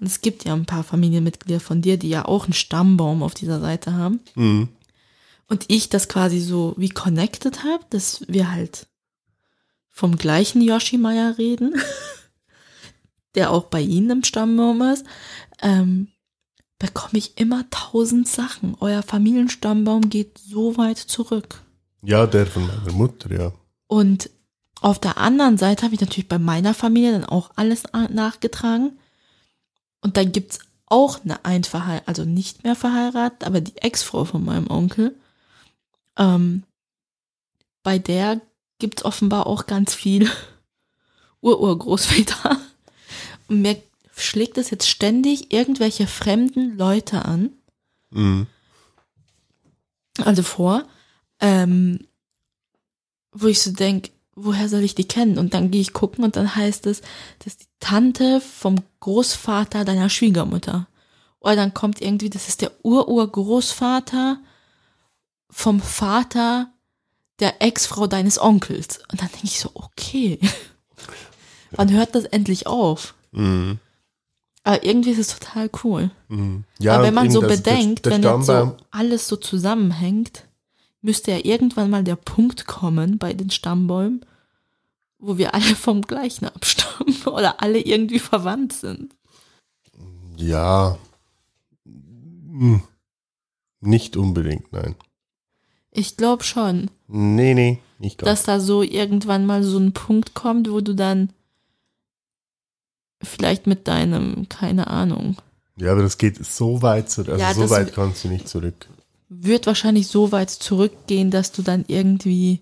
[0.00, 3.34] Und es gibt ja ein paar Familienmitglieder von dir, die ja auch einen Stammbaum auf
[3.34, 4.20] dieser Seite haben.
[4.34, 4.68] Mhm.
[5.48, 8.86] Und ich das quasi so wie connected habe, dass wir halt
[9.88, 11.74] vom gleichen Yoshi Meier reden,
[13.34, 15.04] der auch bei Ihnen im Stammbaum ist,
[15.62, 16.08] ähm,
[16.78, 18.76] bekomme ich immer tausend Sachen.
[18.80, 21.62] Euer Familienstammbaum geht so weit zurück.
[22.02, 23.52] Ja, der von meiner Mutter, ja.
[23.88, 24.30] Und
[24.80, 28.98] auf der anderen Seite habe ich natürlich bei meiner Familie dann auch alles nachgetragen.
[30.00, 34.70] Und dann gibt's auch eine Einverheirat, also nicht mehr verheiratet, aber die Ex-Frau von meinem
[34.70, 35.16] Onkel.
[36.16, 36.62] Ähm,
[37.82, 38.40] bei der
[38.78, 40.30] gibt's offenbar auch ganz viel
[41.40, 42.58] Ururgroßväter.
[43.48, 43.80] Und mir
[44.16, 47.50] schlägt es jetzt ständig irgendwelche fremden Leute an,
[48.10, 48.46] Mhm.
[50.24, 50.84] also vor,
[51.40, 52.06] ähm,
[53.32, 55.38] wo ich so denk, woher soll ich die kennen?
[55.38, 57.02] Und dann gehe ich gucken und dann heißt es,
[57.38, 60.88] das ist die Tante vom Großvater deiner Schwiegermutter.
[61.40, 64.40] Oder dann kommt irgendwie, das ist der Ururgroßvater
[65.50, 66.72] vom Vater
[67.40, 69.00] der Ex-Frau deines Onkels.
[69.10, 70.40] Und dann denke ich so, okay,
[71.72, 73.14] wann hört das endlich auf?
[73.32, 73.78] Mhm.
[74.64, 76.10] Aber irgendwie ist es total cool.
[76.28, 76.64] Mhm.
[76.78, 80.44] Ja, Aber wenn man so bedenkt, der, wenn der jetzt Stammbaum, so alles so zusammenhängt,
[81.00, 84.24] müsste ja irgendwann mal der Punkt kommen bei den Stammbäumen,
[85.18, 89.14] wo wir alle vom gleichen abstammen oder alle irgendwie verwandt sind.
[90.36, 90.98] ja,
[91.84, 92.82] Hm.
[93.80, 94.96] nicht unbedingt, nein.
[95.92, 98.26] Ich glaube schon, Nee, nee, nicht ganz.
[98.40, 101.32] dass da so irgendwann mal so ein Punkt kommt, wo du dann
[103.22, 105.36] vielleicht mit deinem, keine Ahnung,
[105.76, 108.88] ja, aber das geht so weit zurück, also Ja, so weit kannst du nicht zurück.
[109.28, 112.60] wird wahrscheinlich so weit zurückgehen, dass du dann irgendwie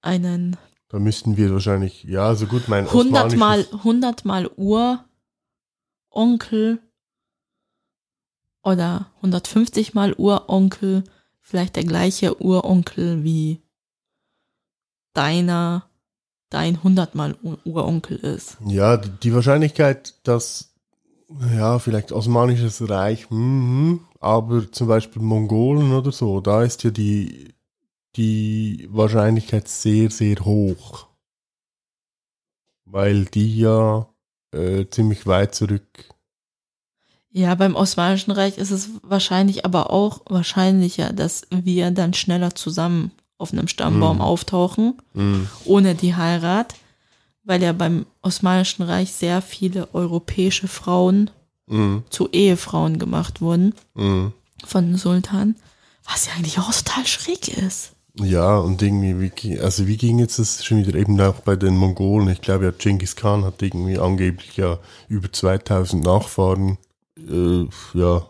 [0.00, 0.56] einen
[0.88, 5.00] Da müssten wir wahrscheinlich, ja, so gut, mein 100 mal, osmanisches- 100 mal Uronkel
[8.62, 11.04] oder 150 mal Uronkel,
[11.40, 13.60] vielleicht der gleiche Uronkel wie
[15.14, 15.88] deiner,
[16.50, 18.56] dein 100 mal U- Uronkel ist.
[18.66, 20.74] Ja, die, Wahrscheinlichkeit, dass,
[21.54, 27.54] ja, vielleicht Osmanisches Reich, mhm, aber zum Beispiel Mongolen oder so, da ist ja die,
[28.16, 31.06] die Wahrscheinlichkeit sehr, sehr hoch.
[32.84, 34.08] Weil die ja
[34.52, 36.08] äh, ziemlich weit zurück.
[37.30, 43.10] Ja, beim Osmanischen Reich ist es wahrscheinlich aber auch wahrscheinlicher, dass wir dann schneller zusammen
[43.38, 44.22] auf einem Stammbaum Mhm.
[44.22, 45.48] auftauchen, Mhm.
[45.64, 46.74] ohne die Heirat,
[47.44, 51.30] weil ja beim Osmanischen Reich sehr viele europäische Frauen
[51.68, 52.04] Mhm.
[52.10, 54.32] zu Ehefrauen gemacht wurden Mhm.
[54.64, 55.56] von den Sultan,
[56.04, 57.92] was ja eigentlich auch total schräg ist.
[58.18, 61.76] Ja, und irgendwie, wie, also wie ging jetzt das schon wieder eben auch bei den
[61.76, 62.28] Mongolen?
[62.28, 66.78] Ich glaube ja, Genghis Khan hat irgendwie angeblich ja über 2000 Nachfahren.
[67.18, 68.26] Äh, ja,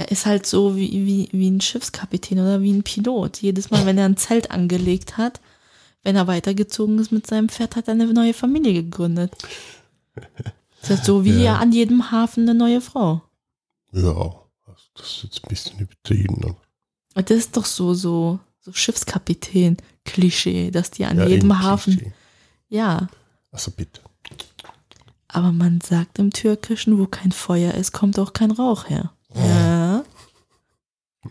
[0.00, 3.42] Ja, ist halt so wie, wie, wie ein Schiffskapitän oder wie ein Pilot.
[3.42, 5.40] Jedes Mal, wenn er ein Zelt angelegt hat,
[6.02, 9.32] wenn er weitergezogen ist mit seinem Pferd, hat er eine neue Familie gegründet.
[10.80, 11.56] Das ist so wie Ja.
[11.58, 13.20] an jedem Hafen eine neue Frau.
[13.92, 14.40] ja, also
[14.96, 16.56] das ist jetzt ein bisschen übertrieben.
[17.14, 22.12] Und das ist doch so, so, so Schiffskapitän-Klischee, dass die an ja, jedem Hafen, Klischee.
[22.70, 23.08] ja.
[23.52, 24.00] Also bitte.
[25.28, 29.12] Aber man sagt im Türkischen, wo kein Feuer ist, kommt auch kein Rauch her.
[29.34, 29.79] Ja.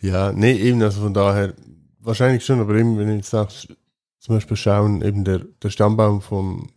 [0.00, 1.54] Ja, nee, eben, also von daher,
[1.98, 3.48] wahrscheinlich schon, aber eben, wenn ich jetzt auch
[4.18, 6.68] zum Beispiel schauen, eben der, der Stammbaum von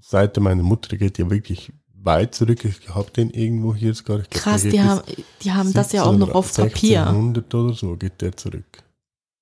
[0.00, 2.64] Seite meiner Mutter geht ja wirklich weit zurück.
[2.64, 4.20] Ich habe den irgendwo hier sogar.
[4.20, 5.02] Ich glaub, Krass, die haben,
[5.42, 7.06] die haben das ja auch noch auf Papier.
[7.06, 8.82] 1600 oder so geht der zurück.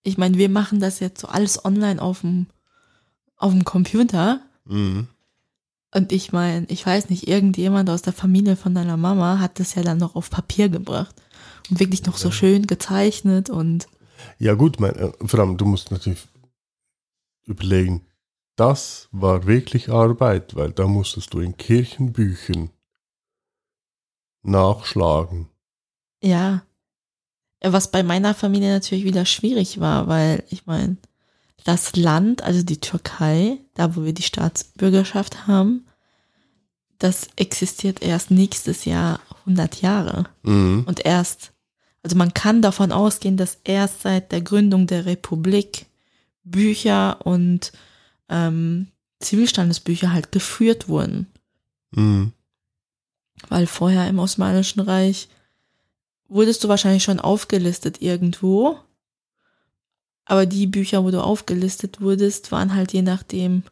[0.02, 2.46] Ich meine, wir machen das jetzt so alles online auf dem,
[3.36, 4.40] auf dem Computer.
[4.64, 5.08] Mhm.
[5.94, 9.74] Und ich meine, ich weiß nicht, irgendjemand aus der Familie von deiner Mama hat das
[9.74, 11.14] ja dann noch auf Papier gebracht.
[11.70, 13.88] Und wirklich noch so schön gezeichnet und
[14.38, 16.26] Ja gut, mein, äh, vor allem, du musst natürlich
[17.44, 18.06] überlegen,
[18.56, 22.70] das war wirklich Arbeit, weil da musstest du in Kirchenbüchern
[24.42, 25.48] nachschlagen.
[26.22, 26.62] ja.
[27.62, 30.98] Was bei meiner Familie natürlich wieder schwierig war, weil ich meine,
[31.64, 35.86] das Land, also die Türkei, da wo wir die Staatsbürgerschaft haben,
[36.98, 40.26] das existiert erst nächstes Jahr 100 Jahre.
[40.42, 40.84] Mhm.
[40.86, 41.52] Und erst,
[42.06, 45.86] also man kann davon ausgehen, dass erst seit der Gründung der Republik
[46.44, 47.72] Bücher und
[48.28, 48.86] ähm,
[49.18, 51.26] Zivilstandesbücher halt geführt wurden.
[51.90, 52.32] Mhm.
[53.48, 55.28] Weil vorher im Osmanischen Reich
[56.28, 58.78] wurdest du wahrscheinlich schon aufgelistet irgendwo.
[60.24, 63.64] Aber die Bücher, wo du aufgelistet wurdest, waren halt je nachdem,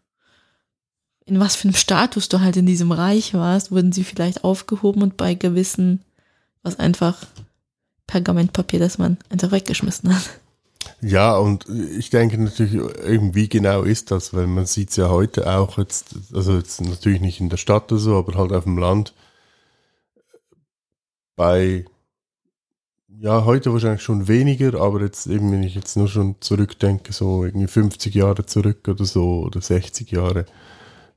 [1.24, 5.02] in was für einem Status du halt in diesem Reich warst, wurden sie vielleicht aufgehoben
[5.02, 6.04] und bei gewissen,
[6.64, 7.24] was einfach
[8.06, 10.40] Pergamentpapier, das man einfach weggeschmissen hat.
[11.00, 15.46] Ja, und ich denke natürlich, irgendwie genau ist das, weil man sieht es ja heute
[15.50, 18.78] auch jetzt, also jetzt natürlich nicht in der Stadt oder so, aber halt auf dem
[18.78, 19.14] Land.
[21.36, 21.84] Bei,
[23.08, 27.44] ja, heute wahrscheinlich schon weniger, aber jetzt eben, wenn ich jetzt nur schon zurückdenke, so
[27.44, 30.46] irgendwie 50 Jahre zurück oder so, oder 60 Jahre,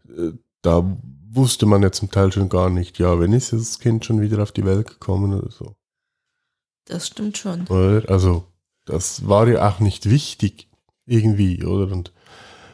[0.10, 0.84] äh, da
[1.30, 4.44] wusste man ja zum Teil schon gar nicht, ja, wenn ist das Kind schon wieder
[4.44, 5.77] auf die Welt gekommen oder so.
[6.88, 7.68] Das stimmt schon.
[8.08, 8.46] Also,
[8.86, 10.68] das war ja auch nicht wichtig,
[11.06, 11.92] irgendwie, oder?
[11.94, 12.14] Und,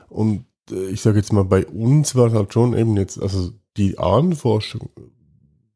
[0.07, 3.97] und äh, ich sage jetzt mal, bei uns war halt schon eben jetzt, also die
[3.97, 4.89] Ahnenforschung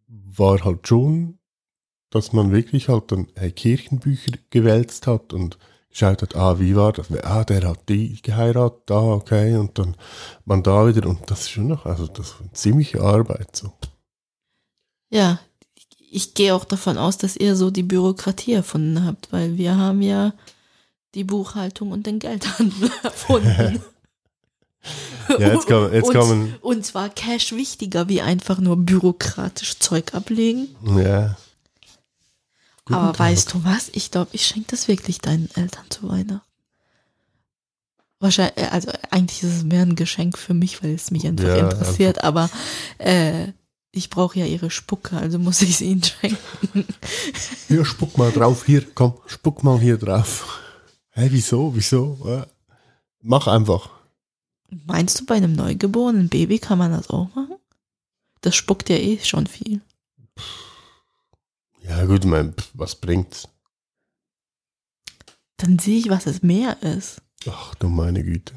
[0.07, 1.39] war halt schon,
[2.11, 5.57] dass man wirklich halt dann hey, Kirchenbücher gewälzt hat und
[5.89, 7.11] geschaut hat, ah, wie war das?
[7.23, 9.95] Ah, der hat die geheiratet, ah, okay, und dann
[10.45, 13.73] man da wieder, und das ist schon noch, also das ist eine ziemliche Arbeit so.
[15.09, 15.39] Ja,
[16.09, 20.01] ich gehe auch davon aus, dass ihr so die Bürokratie erfunden habt, weil wir haben
[20.01, 20.33] ja
[21.15, 23.81] die Buchhaltung und den Geldhandel erfunden.
[25.39, 26.55] ja, jetzt kommen, jetzt und, kommen.
[26.61, 30.67] Und zwar Cash wichtiger, wie einfach nur bürokratisch Zeug ablegen.
[30.97, 31.37] Ja.
[32.85, 33.19] Guten Aber Tag.
[33.19, 33.89] weißt du was?
[33.93, 36.41] Ich glaube, ich schenke das wirklich deinen Eltern zu Weihnachten.
[38.19, 41.47] Wahrscheinlich, äh, also eigentlich ist es mehr ein Geschenk für mich, weil es mich einfach
[41.47, 42.49] Ja, interessiert, aber
[42.97, 43.49] äh,
[43.91, 46.85] ich brauche ja ihre Spucke, also muss ich es ihnen schenken.
[47.67, 50.61] Hier, spuck mal drauf, hier, komm, spuck mal hier drauf.
[51.11, 52.17] Hä, wieso, wieso?
[52.25, 52.47] Ja.
[53.21, 53.89] Mach einfach.
[54.85, 57.55] Meinst du, bei einem neugeborenen Baby kann man das auch machen?
[58.41, 59.81] Das spuckt ja eh schon viel.
[61.81, 63.47] Ja, gut, mein, was bringt's?
[65.57, 67.21] Dann sehe ich, was es mehr ist.
[67.49, 68.53] Ach du meine Güte.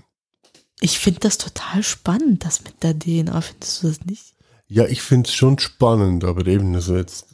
[0.80, 3.40] Ich finde das total spannend, das mit der DNA.
[3.40, 4.34] Findest du das nicht?
[4.70, 7.26] Ja, ich find's schon spannend, aber eben, also jetzt,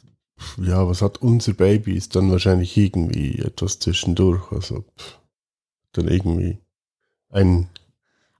[0.59, 1.95] ja, was hat unser Baby?
[1.95, 4.83] Ist dann wahrscheinlich irgendwie etwas zwischendurch, also
[5.91, 6.57] dann irgendwie
[7.29, 7.69] ein,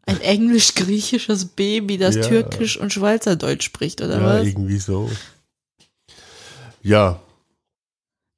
[0.07, 2.27] Ein englisch-griechisches Baby, das Ja.
[2.27, 4.47] türkisch und Schweizerdeutsch spricht, oder ja, was?
[4.47, 5.07] irgendwie so.
[6.81, 7.21] Ja,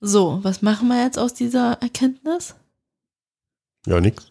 [0.02, 2.56] So, was machen wir jetzt aus dieser Erkenntnis?
[3.86, 4.28] ja, nix.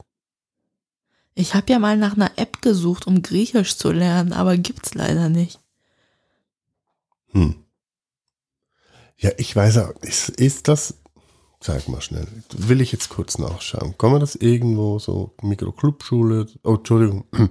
[1.35, 5.29] Ich habe ja mal nach einer App gesucht, um Griechisch zu lernen, aber gibt's leider
[5.31, 5.61] nicht.
[7.33, 7.65] Hm.
[9.17, 10.95] Ja, ich weiß auch, ist, ist das,
[11.61, 13.97] sag mal schnell, will ich jetzt kurz nachschauen.
[13.99, 17.25] Kann man das irgendwo so, Mikroclubschule, oh, Entschuldigung,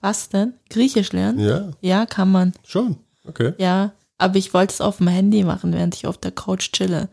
[0.00, 0.54] Was denn?
[0.70, 1.38] Griechisch lernen?
[1.40, 2.52] ja, Ja, kann man.
[2.64, 3.54] schon, okay.
[3.58, 7.08] Ja, aber ich wollte es auf dem Handy machen, während ich auf der Couch chille.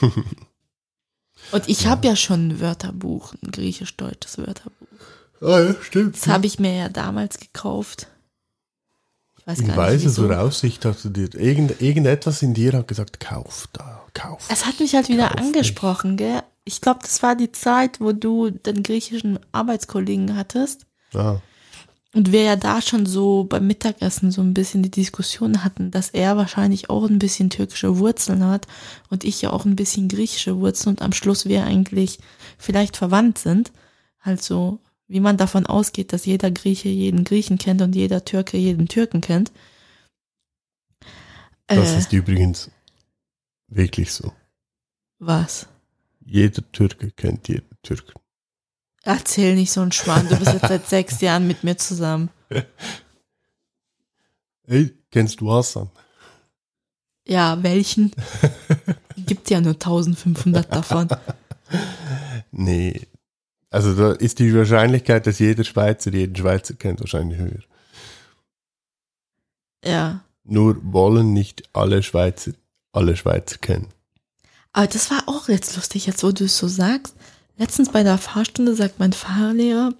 [1.52, 4.86] Und ich habe ja schon ein Wörterbuch, ein griechisch-deutsches Wörterbuch.
[5.40, 6.16] Ah ja, stimmt.
[6.16, 8.06] Das habe ich mir ja damals gekauft.
[9.46, 10.22] Ich weiß nicht, weiser wieso.
[10.26, 14.46] Voraussicht hast du dir, irgend, irgendetwas in dir hat gesagt, kauf da, kauf.
[14.50, 16.42] Es hat mich halt wieder angesprochen, gell?
[16.64, 20.86] Ich glaube, das war die Zeit, wo du den griechischen Arbeitskollegen hattest.
[21.12, 21.36] Ah,
[22.14, 26.08] Und wir ja da schon so beim Mittagessen so ein bisschen die Diskussion hatten, dass
[26.08, 28.66] er wahrscheinlich auch ein bisschen türkische Wurzeln hat
[29.10, 32.18] und ich ja auch ein bisschen griechische Wurzeln und am Schluss wir eigentlich
[32.56, 33.72] vielleicht verwandt sind.
[34.22, 38.88] Also, wie man davon ausgeht, dass jeder Grieche jeden Griechen kennt und jeder Türke jeden
[38.88, 39.52] Türken kennt.
[41.66, 42.70] das Äh, ist übrigens
[43.68, 44.32] wirklich so.
[45.18, 45.66] was?
[46.26, 48.18] Jeder Türke kennt jeden Türken.
[49.02, 52.30] Erzähl nicht so einen Schmarrn, du bist jetzt seit sechs Jahren mit mir zusammen.
[54.66, 55.90] Hey, kennst du Hassan?
[57.26, 58.12] Ja, welchen?
[59.16, 61.08] Gibt ja nur 1500 davon.
[62.50, 63.06] Nee.
[63.74, 67.64] Also da ist die Wahrscheinlichkeit, dass jeder Schweizer jeden Schweizer kennt, wahrscheinlich höher.
[69.84, 70.24] Ja.
[70.44, 72.52] Nur wollen nicht alle Schweizer
[72.92, 73.88] alle Schweizer kennen.
[74.72, 77.16] Aber das war auch jetzt lustig, jetzt wo du es so sagst.
[77.56, 79.92] Letztens bei der Fahrstunde sagt mein Fahrlehrer,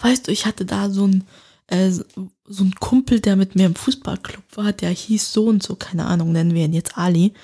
[0.00, 1.26] weißt du, ich hatte da so ein
[1.66, 5.76] äh, so ein Kumpel, der mit mir im Fußballclub war, der hieß so und so,
[5.76, 7.34] keine Ahnung, nennen wir ihn jetzt Ali.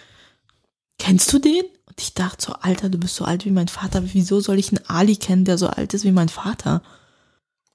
[0.98, 1.64] Kennst du den?
[2.00, 4.02] Ich dachte so, Alter, du bist so alt wie mein Vater.
[4.14, 6.82] Wieso soll ich einen Ali kennen, der so alt ist wie mein Vater?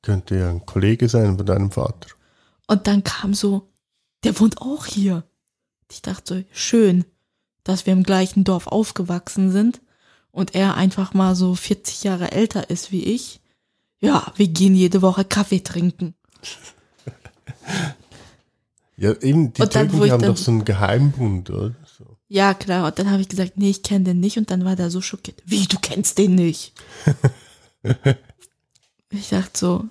[0.02, 2.10] Könnte ja ein Kollege sein von deinem Vater.
[2.68, 3.70] Und dann kam so,
[4.24, 5.24] der wohnt auch hier.
[5.92, 7.06] Ich dachte so, schön,
[7.64, 9.82] dass wir im gleichen Dorf aufgewachsen sind
[10.32, 13.42] und er einfach mal so 40 Jahre älter ist wie ich.
[14.00, 16.16] Ja, wir gehen jede Woche Kaffee trinken.
[18.98, 21.76] Ja, eben, die Und dann, Türken ich haben dann- doch so einen Geheimbund, oder?
[22.28, 22.88] Ja, klar.
[22.88, 24.38] Und dann habe ich gesagt, nee, ich kenne den nicht.
[24.38, 25.42] Und dann war der so schockiert.
[25.46, 26.74] Wie, du kennst den nicht?
[29.12, 29.86] ich dachte so,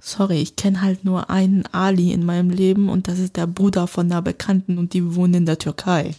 [0.00, 3.86] sorry, ich kenne halt nur einen Ali in meinem Leben und das ist der Bruder
[3.86, 6.14] von einer Bekannten und die wohnen in der Türkei.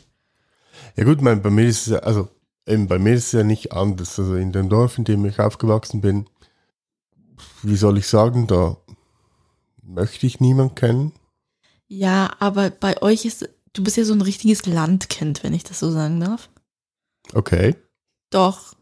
[0.96, 2.30] Ja gut, mein, bei mir ist es ja, also
[2.68, 4.20] eben bei mir ist es ja nicht anders.
[4.20, 6.28] Also in dem Dorf, in dem ich aufgewachsen bin,
[7.64, 8.78] wie soll ich sagen, da
[9.82, 11.14] möchte ich niemand kennen.
[11.88, 15.80] Ja, aber bei euch ist, du bist ja so ein richtiges Landkind, wenn ich das
[15.80, 16.50] so sagen darf.
[17.34, 17.76] Okay.
[18.30, 18.76] Doch,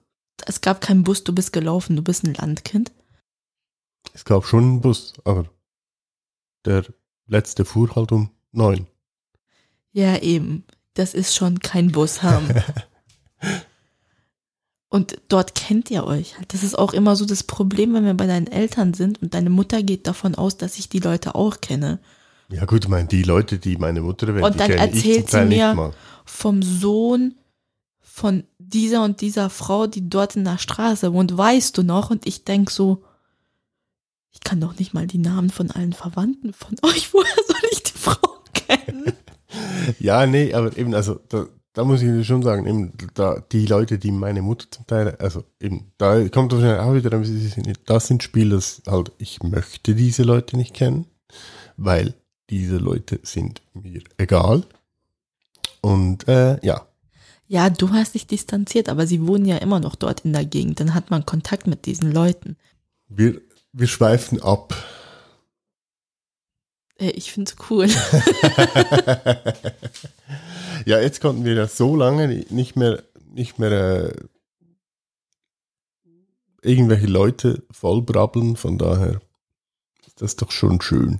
[0.46, 2.92] es gab keinen Bus, du bist gelaufen, du bist ein Landkind.
[4.14, 5.50] Es gab schon einen Bus, aber
[6.66, 6.86] der
[7.28, 8.88] letzte fuhr halt um neun.
[9.92, 10.64] Ja, eben.
[10.94, 12.48] Das ist schon kein Bus haben.
[14.90, 16.54] Und dort kennt ihr euch halt.
[16.54, 19.50] Das ist auch immer so das Problem, wenn wir bei deinen Eltern sind und deine
[19.50, 22.00] Mutter geht davon aus, dass ich die Leute auch kenne.
[22.50, 25.46] Ja gut, ich meine, die Leute, die meine Mutter erwähnt, Und dann kenne erzählt sie
[25.46, 25.94] mir-.
[26.26, 27.36] Vom Sohn
[28.00, 32.12] von dieser und dieser Frau, die dort in der Straße wohnt, weißt du noch?
[32.12, 33.04] Und ich denk so,
[34.32, 37.14] ich kann doch nicht mal die Namen von allen Verwandten von euch.
[37.14, 39.14] Woher soll ich die Frau kennen?
[40.00, 43.98] Ja, nee, aber eben, also da, da muss ich schon sagen, eben, da, die Leute,
[43.98, 47.10] die meine Mutter zum Teil, also eben, da kommt wahrscheinlich auch wieder
[47.86, 51.06] das sind Spiele, das halt, ich möchte diese Leute nicht kennen,
[51.78, 52.16] weil
[52.50, 54.64] diese Leute sind mir egal.
[55.82, 56.88] Und äh, ja,
[57.48, 60.80] Ja, du hast dich distanziert, aber sie wohnen ja immer noch dort in der Gegend.
[60.80, 62.58] Dann hat man Kontakt mit diesen Leuten.
[63.08, 63.40] wir,
[63.72, 64.74] wir schweifen ab.
[66.98, 67.88] Äh, Ich find's cool.
[70.86, 74.14] ja, jetzt konnten wir ja so lange nicht mehr, nicht mehr äh,
[76.62, 79.22] irgendwelche Leute vollbrabbeln, von daher
[80.08, 81.20] ist das doch schon schön.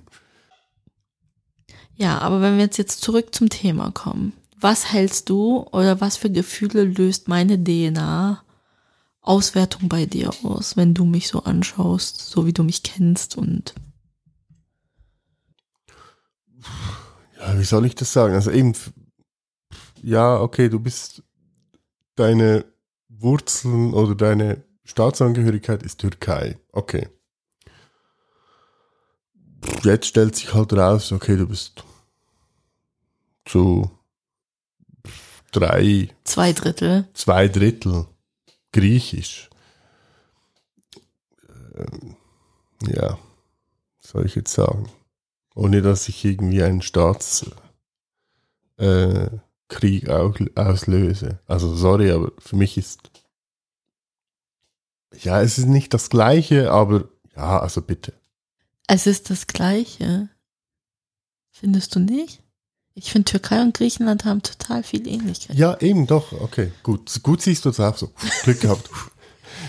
[1.96, 4.32] Ja, aber wenn wir jetzt, jetzt zurück zum Thema kommen.
[4.58, 8.42] Was hältst du oder was für Gefühle löst meine DNA
[9.20, 13.74] Auswertung bei dir aus, wenn du mich so anschaust, so wie du mich kennst und
[17.38, 18.34] Ja, wie soll ich das sagen?
[18.34, 18.72] Also eben,
[20.02, 21.22] ja, okay, du bist,
[22.14, 22.64] deine
[23.08, 26.58] Wurzeln oder deine Staatsangehörigkeit ist Türkei.
[26.72, 27.08] Okay.
[29.82, 31.84] Jetzt stellt sich halt raus, okay, du bist
[33.44, 33.90] zu
[35.52, 37.08] drei, zwei Drittel.
[37.14, 38.06] zwei Drittel
[38.72, 39.48] griechisch.
[41.74, 42.16] Ähm,
[42.82, 43.18] ja,
[44.00, 44.88] soll ich jetzt sagen?
[45.54, 47.54] Ohne dass ich irgendwie einen Staatskrieg
[48.78, 51.38] äh, auslöse.
[51.46, 53.10] Also sorry, aber für mich ist
[55.22, 58.12] ja, es ist nicht das gleiche, aber ja, also bitte.
[58.86, 60.28] Es ist das Gleiche.
[61.50, 62.42] Findest du nicht?
[62.94, 65.56] Ich finde, Türkei und Griechenland haben total viel Ähnlichkeit.
[65.56, 67.22] Ja, eben doch, okay, gut.
[67.22, 68.10] Gut siehst du es auch so.
[68.44, 68.88] Glück gehabt.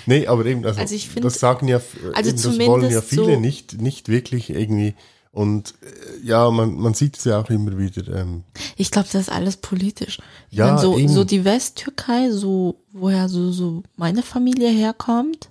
[0.06, 1.82] Nee, aber eben, also, Also ich find- das sagen ja,
[2.14, 4.96] also eben, das wollen ja viele so- nicht, nicht wirklich irgendwie.
[5.32, 8.08] Und äh, ja, man, man sieht es ja auch immer wieder.
[8.16, 8.44] Ähm,
[8.78, 10.20] Ich glaube, das ist alles politisch.
[10.50, 11.10] Ich Ja, mein, so, eben.
[11.10, 15.50] so die Westtürkei, so woher so, so meine Familie herkommt,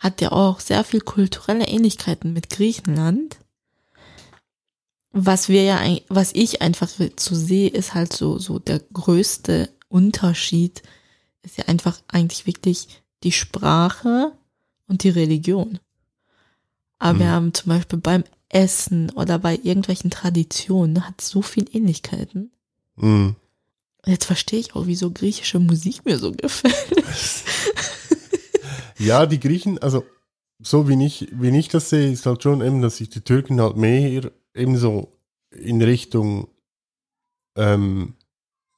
[0.00, 3.36] hat ja auch sehr viel kulturelle Ähnlichkeiten mit Griechenland.
[5.12, 10.82] Was wir ja, was ich einfach so sehe, ist halt so, so der größte Unterschied
[11.42, 12.88] ist ja einfach eigentlich wirklich
[13.22, 14.32] die Sprache
[14.86, 15.78] und die Religion.
[16.98, 17.30] Aber wir Mhm.
[17.30, 22.50] haben zum Beispiel beim Essen oder bei irgendwelchen Traditionen hat so viel Ähnlichkeiten.
[22.96, 23.34] mh.
[24.06, 26.74] Jetzt verstehe ich auch, wieso griechische Musik mir so gefällt.
[29.00, 30.04] Ja, die Griechen, also
[30.62, 33.58] so wie ich, wie ich das sehe, ist halt schon eben, dass sich die Türken
[33.58, 35.10] halt mehr eben so
[35.50, 36.48] in Richtung
[37.56, 38.14] ähm,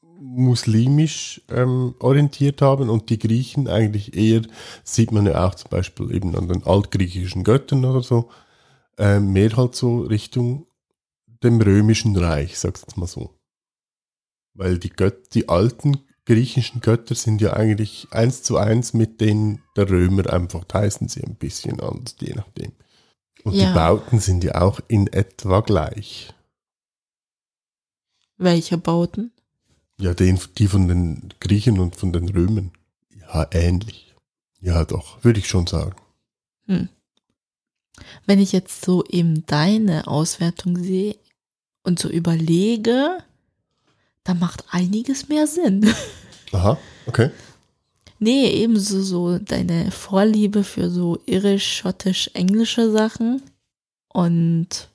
[0.00, 4.42] muslimisch ähm, orientiert haben und die Griechen eigentlich eher,
[4.84, 8.30] sieht man ja auch zum Beispiel eben an den altgriechischen Göttern oder so,
[8.98, 10.68] ähm, mehr halt so Richtung
[11.42, 13.34] dem römischen Reich, sag's jetzt mal so.
[14.54, 19.62] Weil die Gött die alten griechischen Götter sind ja eigentlich eins zu eins mit denen
[19.76, 22.72] der Römer, einfach heißen sie ein bisschen anders, je nachdem.
[23.44, 23.68] Und Ja.
[23.68, 26.32] die Bauten sind ja auch in etwa gleich.
[28.36, 29.32] Welche Bauten?
[29.98, 32.72] Ja, den, die von den Griechen und von den Römern.
[33.16, 34.14] Ja, ähnlich.
[34.60, 35.96] Ja, doch, würde ich schon sagen.
[36.66, 36.88] Hm.
[38.26, 41.16] Wenn ich jetzt so eben deine Auswertung sehe
[41.82, 43.18] und so überlege,
[44.24, 45.92] da macht einiges mehr Sinn.
[46.52, 47.30] Aha, okay.
[48.18, 53.42] Nee, ebenso so deine Vorliebe für so irisch, schottisch, englische Sachen.
[54.08, 54.88] Und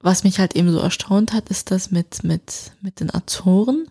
[0.00, 3.88] was mich halt eben so erstaunt hat, ist das mit, mit, mit den Azoren.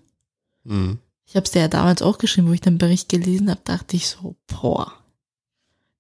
[0.64, 0.98] Mhm.
[1.28, 3.96] Ich habe es dir ja damals auch geschrieben, wo ich den Bericht gelesen habe, dachte
[3.96, 4.94] ich so, boah,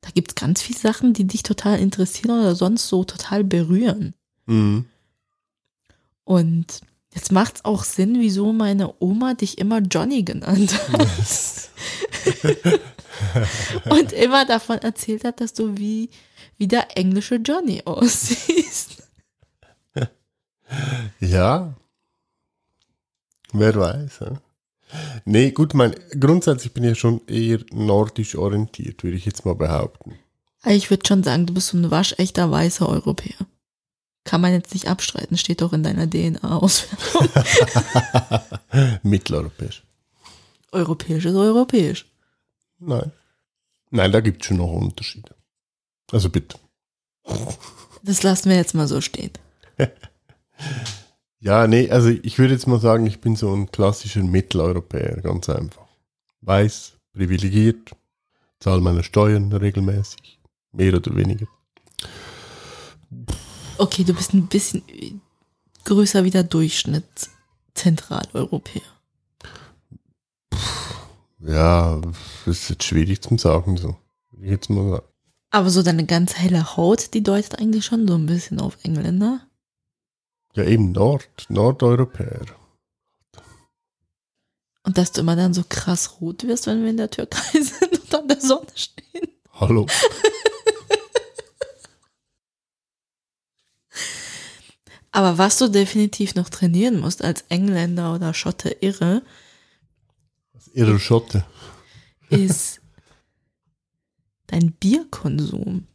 [0.02, 4.14] da gibt's ganz viele Sachen, die dich total interessieren oder sonst so total berühren.
[4.46, 4.86] Mhm.
[6.24, 6.82] Und
[7.16, 11.08] jetzt macht's auch Sinn, wieso meine Oma dich immer Johnny genannt hat.
[13.90, 16.10] und immer davon erzählt hat, dass du wie,
[16.58, 19.04] wie der englische Johnny aussiehst.
[21.20, 21.76] Ja.
[23.52, 24.20] Wer weiß.
[24.22, 24.42] Ja?
[25.26, 29.56] Nee, gut, mein, grundsätzlich bin ich ja schon eher nordisch orientiert, würde ich jetzt mal
[29.56, 30.18] behaupten.
[30.66, 33.46] Ich würde schon sagen, du bist so ein waschechter weißer Europäer.
[34.24, 37.30] Kann man jetzt nicht abstreiten, steht doch in deiner DNA-Auswertung.
[39.04, 39.84] Mitteleuropäisch.
[40.72, 42.06] Europäisch ist europäisch.
[42.80, 43.12] Nein.
[43.92, 45.36] Nein, da gibt es schon noch Unterschiede.
[46.12, 46.58] Also bitte.
[48.02, 49.32] Das lassen wir jetzt mal so stehen.
[51.44, 55.50] Ja, nee, also ich würde jetzt mal sagen, ich bin so ein klassischer Mitteleuropäer, ganz
[55.50, 55.88] einfach.
[56.40, 57.92] Weiß, privilegiert,
[58.62, 60.40] zahle meine Steuern regelmäßig,
[60.72, 61.48] mehr oder weniger.
[63.84, 64.82] Okay, du bist ein bisschen
[65.84, 67.04] größer wie der Durchschnitt
[67.74, 68.82] Zentraleuropäer.
[71.40, 72.00] Ja,
[72.46, 73.98] das ist jetzt schwierig zum sagen, so.
[74.40, 75.06] Jetzt mal sagen.
[75.50, 79.42] Aber so deine ganz helle Haut, die deutet eigentlich schon so ein bisschen auf Engländer.
[80.56, 82.46] Ja, eben Nord, Nordeuropäer.
[84.84, 88.02] Und dass du immer dann so krass rot wirst, wenn wir in der Türkei sind
[88.02, 89.28] und an der Sonne stehen.
[89.52, 89.88] Hallo.
[95.14, 99.22] Aber was du definitiv noch trainieren musst als Engländer oder Schotte irre,
[100.74, 101.46] Ihre Schotte.
[102.30, 102.82] ist
[104.48, 105.88] dein Bierkonsum.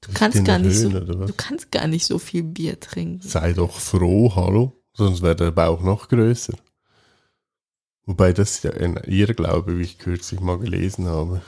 [0.00, 1.28] Du kannst gar nicht so, oder was?
[1.28, 3.26] du kannst gar nicht so viel Bier trinken.
[3.26, 4.82] Sei doch froh, hallo.
[4.92, 6.54] Sonst wäre der Bauch noch größer.
[8.04, 11.40] Wobei das ja ein Irrglaube, wie ich kürzlich mal gelesen habe.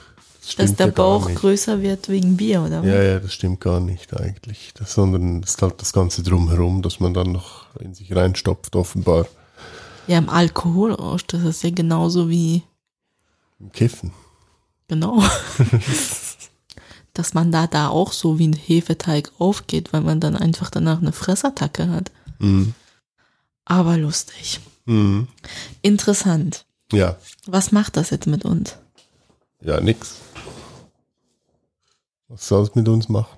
[0.47, 2.81] Das Dass der ja Bauch größer wird wegen Bier, oder?
[2.83, 2.87] was?
[2.89, 4.73] Ja, ja, das stimmt gar nicht eigentlich.
[4.75, 8.77] Das, sondern es ist halt das Ganze drumherum, dass man dann noch in sich reinstopft,
[8.77, 9.27] offenbar.
[10.07, 12.63] Ja, im Alkoholrausch, das ist ja genauso wie,
[13.59, 14.13] Im Kiffen.
[14.89, 15.23] genau.
[17.15, 21.01] Dass man da, da auch so wie ein Hefeteig aufgeht, weil man dann einfach danach
[21.01, 22.11] eine Fressattacke hat.
[22.39, 22.75] Mhm.
[23.65, 24.61] Aber lustig.
[24.85, 25.27] Mhm.
[25.81, 26.67] Interessant.
[26.93, 27.17] Ja,
[27.47, 28.77] Was macht das jetzt mit uns?
[29.63, 30.17] ja, nix.
[32.29, 33.37] Was soll es mit uns machen?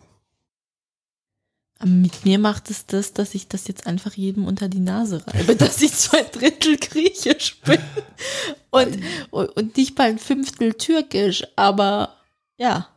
[1.84, 5.54] Mit mir macht es das, dass ich das jetzt einfach jedem unter die Nase reibe,
[5.56, 7.78] dass ich zwei Drittel Griechisch bin
[8.70, 8.98] und,
[9.30, 12.16] und, und nicht mal ein Fünftel Türkisch, aber
[12.56, 12.88] ja.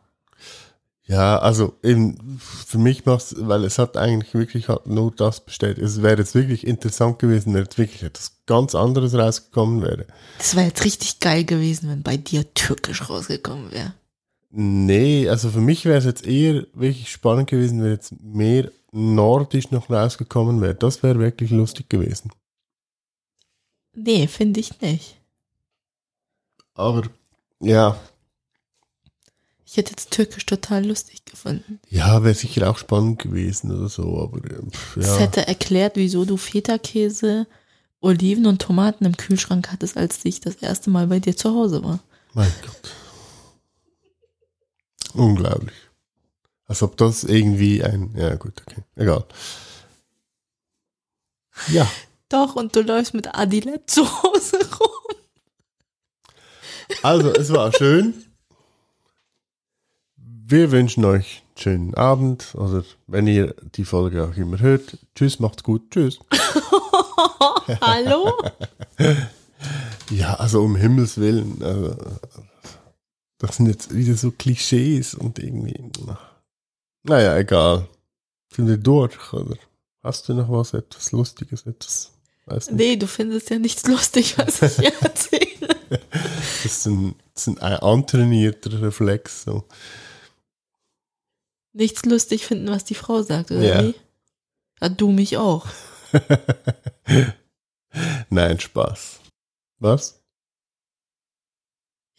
[1.04, 5.78] Ja, also eben für mich macht's, weil es hat eigentlich wirklich halt nur das bestellt.
[5.78, 10.06] Es wäre jetzt wirklich interessant gewesen, wenn jetzt wirklich etwas ganz anderes rausgekommen wäre.
[10.38, 13.94] Das wäre jetzt richtig geil gewesen, wenn bei dir Türkisch rausgekommen wäre.
[14.54, 19.70] Nee, also für mich wäre es jetzt eher wirklich spannend gewesen, wenn jetzt mehr nordisch
[19.70, 20.74] noch rausgekommen wäre.
[20.74, 22.30] Das wäre wirklich lustig gewesen.
[23.94, 25.16] Nee, finde ich nicht.
[26.74, 27.02] Aber
[27.60, 27.96] ja,
[29.64, 31.80] Ich hätte jetzt Türkisch total lustig gefunden.
[31.88, 35.16] ja, wäre sicher auch spannend gewesen oder so, aber äh, pff, Das ja.
[35.18, 37.46] hätte erklärt, wieso du Feta-Käse,
[38.00, 41.82] Oliven und Tomaten im Kühlschrank hattest, als ich das erste Mal bei dir zu Hause
[41.84, 42.00] war.
[42.34, 42.92] Mein Gott.
[45.14, 45.74] Unglaublich.
[46.66, 49.24] Als ob das irgendwie ein, ja gut, okay, egal.
[51.68, 51.86] Ja,
[52.28, 55.16] Doch, und du läufst mit Adilette zu Hause rum.
[57.02, 58.14] also es war schön.
[60.16, 64.98] Wir wünschen euch einen schönen Abend oder wenn ihr die Folge auch immer hört.
[65.14, 66.18] Tschüss, macht's gut, tschüss.
[67.80, 68.32] Hallo?
[70.10, 71.62] Ja, also um Himmels Willen.
[71.62, 71.96] Also,
[73.42, 75.74] das sind jetzt wieder so Klischees und irgendwie.
[77.02, 77.88] Naja, egal.
[78.54, 79.56] Sind wir durch, oder?
[80.02, 82.12] Hast du noch was, etwas Lustiges, etwas?
[82.46, 82.76] Weiß nicht.
[82.78, 85.76] Nee, du findest ja nichts lustig, was ich hier erzähle.
[85.88, 89.44] Das ist ein, das ist ein antrainierter Reflex.
[89.44, 89.64] So.
[91.72, 93.82] Nichts lustig finden, was die Frau sagt, oder Ja.
[93.84, 93.94] wie?
[94.80, 95.66] Ja, du mich auch.
[98.30, 99.20] Nein, Spaß.
[99.78, 100.21] Was?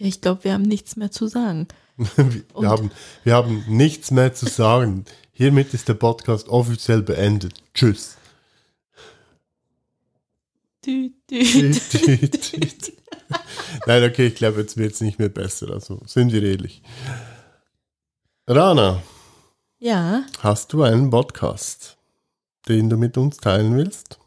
[0.04, 1.66] Ja, ich glaube, wir haben nichts mehr zu sagen.
[1.96, 2.68] Wir, Und?
[2.68, 2.92] haben,
[3.24, 5.06] wir haben nichts mehr zu sagen.
[5.32, 7.64] Hiermit ist der Podcast offiziell beendet.
[7.74, 8.18] Tschüss.
[10.82, 12.94] Tüt, tüt, tüt.
[13.86, 15.72] Nein, okay, ich glaube, jetzt wird es nicht mehr besser.
[15.72, 16.82] Also sind wir ehrlich.
[18.48, 19.02] Rana,
[19.80, 21.96] Ja, hast du einen Podcast,
[22.68, 24.20] den du mit uns teilen willst?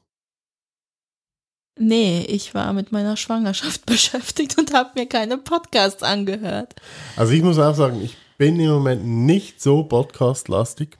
[1.79, 6.74] Nee, ich war mit meiner Schwangerschaft beschäftigt und habe mir keine Podcasts angehört.
[7.16, 10.97] Also ich muss auch sagen, ich bin im Moment nicht so podcastlastig.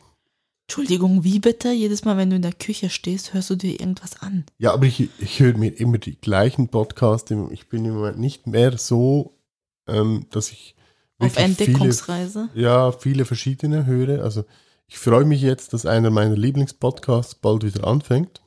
[0.69, 1.71] Entschuldigung, wie bitte?
[1.71, 4.45] Jedes Mal, wenn du in der Küche stehst, hörst du dir irgendwas an.
[4.59, 7.31] Ja, aber ich, ich höre mir immer die gleichen Podcasts.
[7.51, 9.39] Ich bin im Moment nicht mehr so,
[9.87, 10.75] ähm, dass ich
[11.19, 12.49] Auf Entdeckungsreise.
[12.53, 14.25] Viele, ja, viele verschiedene höre.
[14.25, 14.45] Also
[14.89, 18.43] ich freue mich jetzt, dass einer meiner Lieblingspodcasts bald wieder anfängt.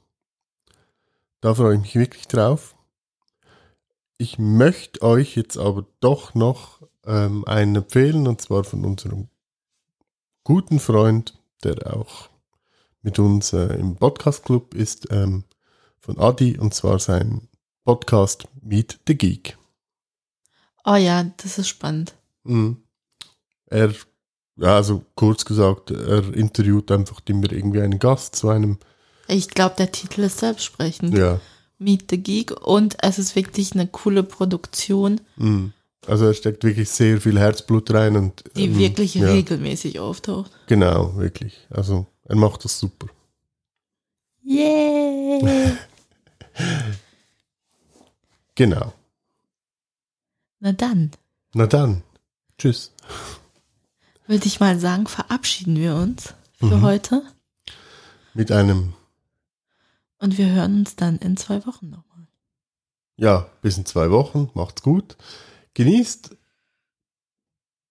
[1.41, 2.75] Da freue ich mich wirklich drauf.
[4.17, 9.29] Ich möchte euch jetzt aber doch noch ähm, einen empfehlen, und zwar von unserem
[10.43, 12.29] guten Freund, der auch
[13.01, 15.45] mit uns äh, im Podcast Club ist, ähm,
[16.01, 17.47] von Adi, und zwar sein
[17.85, 19.57] Podcast Meet the Geek.
[20.83, 22.15] Oh ja, das ist spannend.
[22.43, 22.83] Mhm.
[23.67, 23.93] Er,
[24.59, 28.79] also kurz gesagt, er interviewt einfach immer irgendwie einen Gast zu einem,
[29.29, 31.17] Ich glaube, der Titel ist selbstsprechend.
[31.17, 31.39] ja,
[31.77, 35.71] Meet the Geek und es ist wirklich eine coole Produktion, mhm.
[36.07, 40.51] also er steckt wirklich sehr viel Herzblut rein und die ähm, wirklich ja, regelmäßig auftaucht.
[40.67, 41.57] Genau, wirklich.
[41.69, 43.07] Also er macht das super.
[44.43, 45.71] Yay!
[48.55, 48.93] Genau.
[50.59, 51.11] Na dann,
[51.53, 52.03] Na dann,
[52.57, 52.91] tschüss.
[54.27, 56.81] würde ich mal sagen, verabschieden wir uns für Mhm.
[56.81, 57.21] heute
[58.33, 58.93] Mit einem,
[60.19, 62.27] und wir hören uns dann in zwei Wochen nochmal.
[63.17, 64.49] ja, bis in zwei Wochen.
[64.53, 65.17] Macht's gut.
[65.73, 66.35] Genießt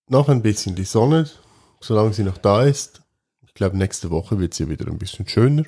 [0.09, 1.29] noch ein bisschen die Sonne,
[1.81, 3.03] solange sie noch da ist.
[3.43, 5.65] Ich glaube, nächste Woche wird sie wieder ein bisschen schöner.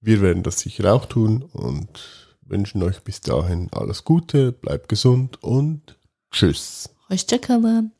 [0.00, 5.42] Wir werden das sicher auch tun und wünschen euch bis dahin alles Gute, bleibt gesund
[5.42, 5.98] und
[6.30, 6.90] tschüss.
[7.10, 7.90] Euch Jacqueline.